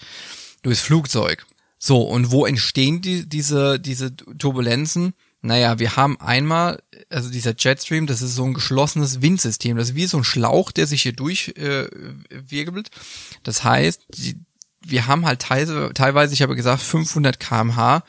durchs 0.63 0.81
Flugzeug. 0.81 1.45
So, 1.77 2.01
und 2.01 2.31
wo 2.31 2.45
entstehen 2.45 3.01
die, 3.01 3.27
diese, 3.27 3.79
diese 3.79 4.15
Turbulenzen? 4.15 5.13
Naja, 5.41 5.77
wir 5.77 5.95
haben 5.95 6.19
einmal, 6.19 6.81
also 7.09 7.29
dieser 7.29 7.53
Jetstream, 7.55 8.07
das 8.07 8.23
ist 8.23 8.33
so 8.33 8.45
ein 8.45 8.55
geschlossenes 8.55 9.21
Windsystem. 9.21 9.77
Das 9.77 9.89
ist 9.89 9.95
wie 9.95 10.07
so 10.07 10.17
ein 10.17 10.23
Schlauch, 10.23 10.71
der 10.71 10.87
sich 10.87 11.03
hier 11.03 11.13
durchwirbelt. 11.13 12.87
Äh, 12.87 12.99
das 13.43 13.63
heißt, 13.63 14.01
die, 14.15 14.37
wir 14.81 15.05
haben 15.05 15.25
halt 15.25 15.41
teilweise, 15.41 15.91
teilweise, 15.93 16.33
ich 16.33 16.41
habe 16.41 16.55
gesagt, 16.55 16.81
500 16.81 17.39
kmh. 17.39 18.03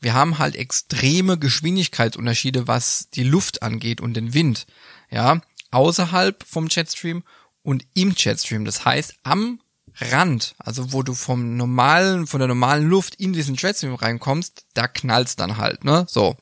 Wir 0.00 0.14
haben 0.14 0.38
halt 0.38 0.56
extreme 0.56 1.38
Geschwindigkeitsunterschiede, 1.38 2.66
was 2.66 3.08
die 3.10 3.24
Luft 3.24 3.62
angeht 3.62 4.00
und 4.00 4.14
den 4.14 4.32
Wind. 4.32 4.66
Ja, 5.10 5.42
außerhalb 5.70 6.42
vom 6.48 6.68
Jetstream 6.68 7.22
und 7.62 7.84
im 7.94 8.14
Jetstream. 8.16 8.64
Das 8.64 8.84
heißt, 8.84 9.14
am 9.22 9.60
Rand, 9.94 10.54
also 10.58 10.92
wo 10.92 11.02
du 11.02 11.14
vom 11.14 11.56
normalen, 11.56 12.26
von 12.26 12.40
der 12.40 12.48
normalen 12.48 12.88
Luft 12.88 13.14
in 13.16 13.32
diesen 13.32 13.56
Jetstream 13.56 13.94
reinkommst, 13.94 14.66
da 14.74 14.88
knallst 14.88 15.40
dann 15.40 15.58
halt, 15.58 15.84
ne? 15.84 16.06
So. 16.08 16.36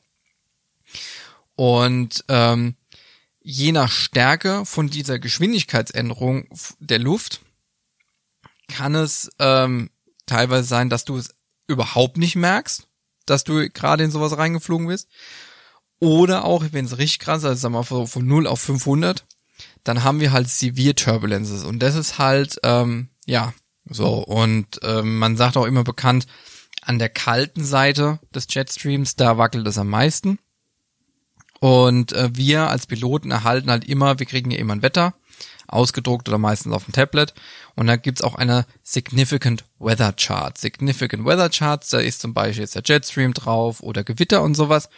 Und 1.55 2.23
ähm, 2.27 2.75
je 3.41 3.71
nach 3.71 3.91
Stärke 3.91 4.65
von 4.65 4.89
dieser 4.89 5.19
Geschwindigkeitsänderung 5.19 6.47
der 6.79 6.99
Luft 6.99 7.41
kann 8.67 8.95
es 8.95 9.29
ähm, 9.39 9.89
teilweise 10.25 10.67
sein, 10.67 10.89
dass 10.89 11.05
du 11.05 11.17
es 11.17 11.35
überhaupt 11.67 12.17
nicht 12.17 12.35
merkst, 12.35 12.87
dass 13.25 13.43
du 13.43 13.69
gerade 13.69 14.03
in 14.03 14.11
sowas 14.11 14.37
reingeflogen 14.37 14.87
bist. 14.87 15.09
Oder 15.99 16.45
auch, 16.45 16.65
wenn 16.71 16.85
es 16.85 16.97
richtig 16.97 17.19
krass 17.19 17.39
ist, 17.39 17.45
also 17.45 17.61
sagen 17.61 17.73
wir 17.75 17.97
mal 17.97 18.07
von 18.07 18.25
0 18.25 18.47
auf 18.47 18.59
500, 18.61 19.25
dann 19.83 20.03
haben 20.03 20.19
wir 20.19 20.31
halt 20.31 20.49
Severe 20.49 20.95
Turbulences 20.95 21.63
und 21.63 21.79
das 21.79 21.95
ist 21.95 22.17
halt, 22.17 22.59
ähm, 22.63 23.09
ja, 23.25 23.53
so 23.85 24.23
und 24.23 24.79
ähm, 24.83 25.19
man 25.19 25.37
sagt 25.37 25.57
auch 25.57 25.65
immer 25.65 25.83
bekannt, 25.83 26.27
an 26.81 26.99
der 26.99 27.09
kalten 27.09 27.63
Seite 27.63 28.19
des 28.33 28.47
Jetstreams, 28.49 29.15
da 29.15 29.37
wackelt 29.37 29.67
es 29.67 29.77
am 29.77 29.89
meisten. 29.89 30.39
Und 31.59 32.11
äh, 32.13 32.29
wir 32.33 32.69
als 32.69 32.87
Piloten 32.87 33.29
erhalten 33.29 33.69
halt 33.69 33.85
immer, 33.85 34.17
wir 34.17 34.25
kriegen 34.25 34.49
ja 34.49 34.57
immer 34.57 34.73
ein 34.73 34.81
Wetter, 34.81 35.13
ausgedruckt 35.67 36.27
oder 36.27 36.37
meistens 36.37 36.73
auf 36.73 36.85
dem 36.85 36.93
Tablet. 36.93 37.33
Und 37.75 37.87
da 37.87 37.95
gibt's 37.95 38.21
auch 38.21 38.35
eine 38.35 38.65
Significant 38.83 39.63
Weather 39.79 40.13
Chart. 40.13 40.57
Significant 40.57 41.25
Weather 41.25 41.49
Charts, 41.49 41.89
da 41.89 41.99
ist 41.99 42.21
zum 42.21 42.33
Beispiel 42.33 42.63
jetzt 42.63 42.75
der 42.75 42.83
Jetstream 42.85 43.33
drauf 43.33 43.81
oder 43.81 44.03
Gewitter 44.03 44.41
und 44.41 44.55
sowas. 44.55 44.89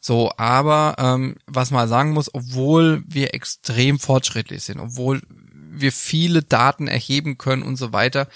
So, 0.00 0.32
aber 0.36 0.96
ähm, 0.98 1.36
was 1.46 1.70
man 1.70 1.88
sagen 1.88 2.12
muss, 2.12 2.32
obwohl 2.32 3.02
wir 3.06 3.34
extrem 3.34 3.98
fortschrittlich 3.98 4.62
sind, 4.62 4.80
obwohl 4.80 5.22
wir 5.70 5.92
viele 5.92 6.42
Daten 6.42 6.88
erheben 6.88 7.38
können 7.38 7.62
und 7.62 7.76
so 7.76 7.92
weiter, 7.92 8.28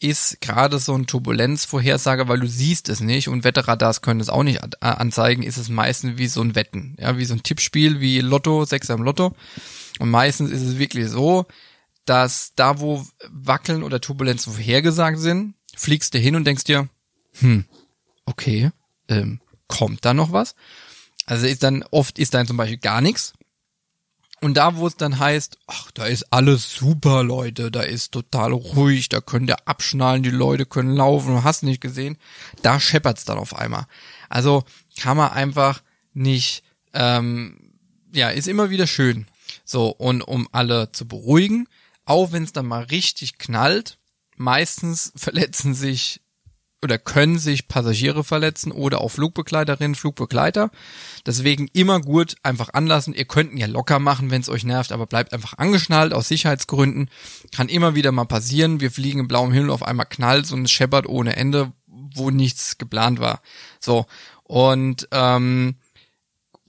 ist 0.00 0.40
gerade 0.40 0.78
so 0.78 0.94
ein 0.94 1.06
Turbulenzvorhersage, 1.06 2.28
weil 2.28 2.40
du 2.40 2.46
siehst 2.46 2.88
es 2.88 3.00
nicht 3.00 3.28
und 3.28 3.44
Wetterradars 3.44 4.02
können 4.02 4.20
es 4.20 4.28
auch 4.28 4.42
nicht 4.42 4.60
anzeigen, 4.82 5.42
ist 5.42 5.56
es 5.56 5.68
meistens 5.68 6.18
wie 6.18 6.26
so 6.26 6.42
ein 6.42 6.54
Wetten, 6.54 6.96
ja, 7.00 7.16
wie 7.16 7.24
so 7.24 7.34
ein 7.34 7.42
Tippspiel, 7.42 8.00
wie 8.00 8.20
Lotto, 8.20 8.64
Sechser 8.64 8.94
im 8.94 9.02
Lotto. 9.02 9.34
Und 9.98 10.10
meistens 10.10 10.50
ist 10.50 10.62
es 10.62 10.78
wirklich 10.78 11.08
so, 11.08 11.46
dass 12.04 12.52
da, 12.56 12.78
wo 12.78 13.06
Wackeln 13.30 13.82
oder 13.82 14.00
Turbulenzen 14.00 14.52
vorhergesagt 14.52 15.18
sind, 15.18 15.54
fliegst 15.76 16.14
du 16.14 16.18
hin 16.18 16.36
und 16.36 16.44
denkst 16.44 16.64
dir, 16.64 16.88
hm, 17.40 17.64
okay, 18.26 18.70
ähm, 19.08 19.40
kommt 19.68 20.04
da 20.04 20.14
noch 20.14 20.32
was? 20.32 20.54
Also 21.26 21.46
ist 21.46 21.62
dann, 21.62 21.84
oft 21.90 22.18
ist 22.18 22.34
dann 22.34 22.46
zum 22.46 22.56
Beispiel 22.56 22.78
gar 22.78 23.00
nichts. 23.00 23.32
Und 24.40 24.54
da, 24.58 24.76
wo 24.76 24.86
es 24.86 24.96
dann 24.96 25.18
heißt, 25.18 25.58
ach, 25.66 25.90
da 25.92 26.04
ist 26.04 26.32
alles 26.32 26.70
super, 26.70 27.22
Leute, 27.22 27.70
da 27.70 27.80
ist 27.80 28.12
total 28.12 28.52
ruhig, 28.52 29.08
da 29.08 29.20
können 29.20 29.46
der 29.46 29.66
abschnallen, 29.66 30.22
die 30.22 30.30
Leute 30.30 30.66
können 30.66 30.94
laufen, 30.94 31.34
du 31.34 31.44
hast 31.44 31.62
nicht 31.62 31.80
gesehen, 31.80 32.18
da 32.62 32.78
scheppert's 32.78 33.24
dann 33.24 33.38
auf 33.38 33.56
einmal. 33.56 33.86
Also 34.28 34.64
kann 35.00 35.16
man 35.16 35.32
einfach 35.32 35.82
nicht, 36.12 36.64
ähm, 36.92 37.72
ja, 38.12 38.28
ist 38.28 38.46
immer 38.46 38.68
wieder 38.68 38.86
schön. 38.86 39.26
So, 39.64 39.88
und 39.88 40.22
um 40.22 40.48
alle 40.52 40.92
zu 40.92 41.08
beruhigen, 41.08 41.66
auch 42.04 42.32
wenn 42.32 42.44
es 42.44 42.52
dann 42.52 42.66
mal 42.66 42.84
richtig 42.84 43.38
knallt, 43.38 43.98
meistens 44.36 45.12
verletzen 45.16 45.74
sich 45.74 46.20
oder 46.82 46.98
können 46.98 47.38
sich 47.38 47.68
Passagiere 47.68 48.22
verletzen 48.22 48.70
oder 48.70 49.00
auch 49.00 49.08
Flugbegleiterinnen, 49.10 49.94
Flugbegleiter. 49.94 50.70
Deswegen 51.24 51.68
immer 51.72 52.00
gut 52.00 52.36
einfach 52.42 52.74
anlassen. 52.74 53.14
Ihr 53.14 53.24
könnt 53.24 53.52
ihn 53.52 53.58
ja 53.58 53.66
locker 53.66 53.98
machen, 53.98 54.30
wenn 54.30 54.42
es 54.42 54.48
euch 54.48 54.64
nervt, 54.64 54.92
aber 54.92 55.06
bleibt 55.06 55.32
einfach 55.32 55.58
angeschnallt 55.58 56.12
aus 56.12 56.28
Sicherheitsgründen. 56.28 57.10
Kann 57.54 57.68
immer 57.68 57.94
wieder 57.94 58.12
mal 58.12 58.26
passieren. 58.26 58.80
Wir 58.80 58.90
fliegen 58.90 59.20
im 59.20 59.28
blauen 59.28 59.52
Himmel 59.52 59.70
auf 59.70 59.82
einmal 59.82 60.06
knallt 60.06 60.50
und 60.52 60.64
es 60.64 60.70
scheppert 60.70 61.06
ohne 61.06 61.36
Ende, 61.36 61.72
wo 61.86 62.30
nichts 62.30 62.78
geplant 62.78 63.20
war. 63.20 63.40
So 63.80 64.06
und 64.44 65.08
ähm, 65.10 65.76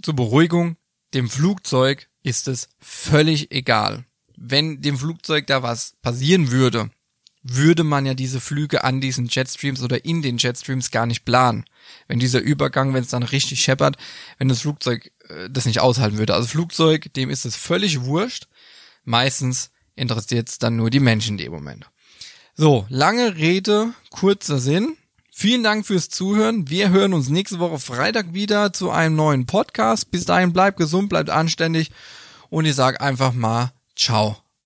zur 0.02 0.16
Beruhigung, 0.16 0.78
dem 1.14 1.30
Flugzeug 1.30 2.10
ist 2.24 2.48
es 2.48 2.70
völlig 2.80 3.52
egal. 3.52 4.06
Wenn 4.36 4.82
dem 4.82 4.98
Flugzeug 4.98 5.48
da 5.48 5.64
was 5.64 5.96
passieren 6.02 6.52
würde, 6.52 6.90
würde 7.50 7.84
man 7.84 8.06
ja 8.06 8.14
diese 8.14 8.40
Flüge 8.40 8.84
an 8.84 9.02
diesen 9.02 9.28
Jetstreams 9.28 9.82
oder 9.82 10.06
in 10.06 10.22
den 10.22 10.38
Jetstreams 10.38 10.92
gar 10.92 11.06
nicht 11.06 11.26
planen. 11.26 11.66
Wenn 12.08 12.20
dieser 12.20 12.40
Übergang, 12.40 12.94
wenn 12.94 13.04
es 13.04 13.10
dann 13.10 13.24
richtig 13.24 13.62
scheppert, 13.62 13.98
wenn 14.38 14.50
das 14.50 14.62
Flugzeug 14.62 15.12
äh, 15.30 15.50
das 15.50 15.66
nicht 15.66 15.80
aushalten 15.80 16.18
würde. 16.18 16.34
Also 16.34 16.48
Flugzeug, 16.48 17.14
dem 17.14 17.30
ist 17.30 17.46
es 17.46 17.56
völlig 17.56 18.02
wurscht. 18.02 18.48
Meistens 19.04 19.72
interessiert 19.96 20.50
es 20.50 20.60
dann 20.60 20.76
nur 20.76 20.90
die 20.90 21.00
Menschen 21.00 21.38
in 21.38 21.46
dem 21.46 21.52
Moment. 21.52 21.90
So, 22.56 22.86
lange 22.90 23.38
Rede, 23.38 23.94
kurzer 24.10 24.60
Sinn. 24.60 24.98
Vielen 25.32 25.64
Dank 25.64 25.86
fürs 25.86 26.10
Zuhören. 26.10 26.70
Wir 26.70 26.90
hören 26.90 27.14
uns 27.14 27.30
nächste 27.30 27.60
Woche 27.60 27.78
Freitag 27.78 28.34
wieder 28.34 28.74
zu 28.74 28.90
einem 28.90 29.16
neuen 29.16 29.46
Podcast. 29.46 30.10
Bis 30.10 30.26
dahin 30.26 30.52
bleibt 30.52 30.78
gesund, 30.78 31.10
bleibt 31.10 31.30
anständig 31.30 31.92
und 32.50 32.66
ich 32.66 32.76
sage 32.76 33.00
einfach 33.02 33.34
mal 33.34 33.72
Ciao. 33.96 34.47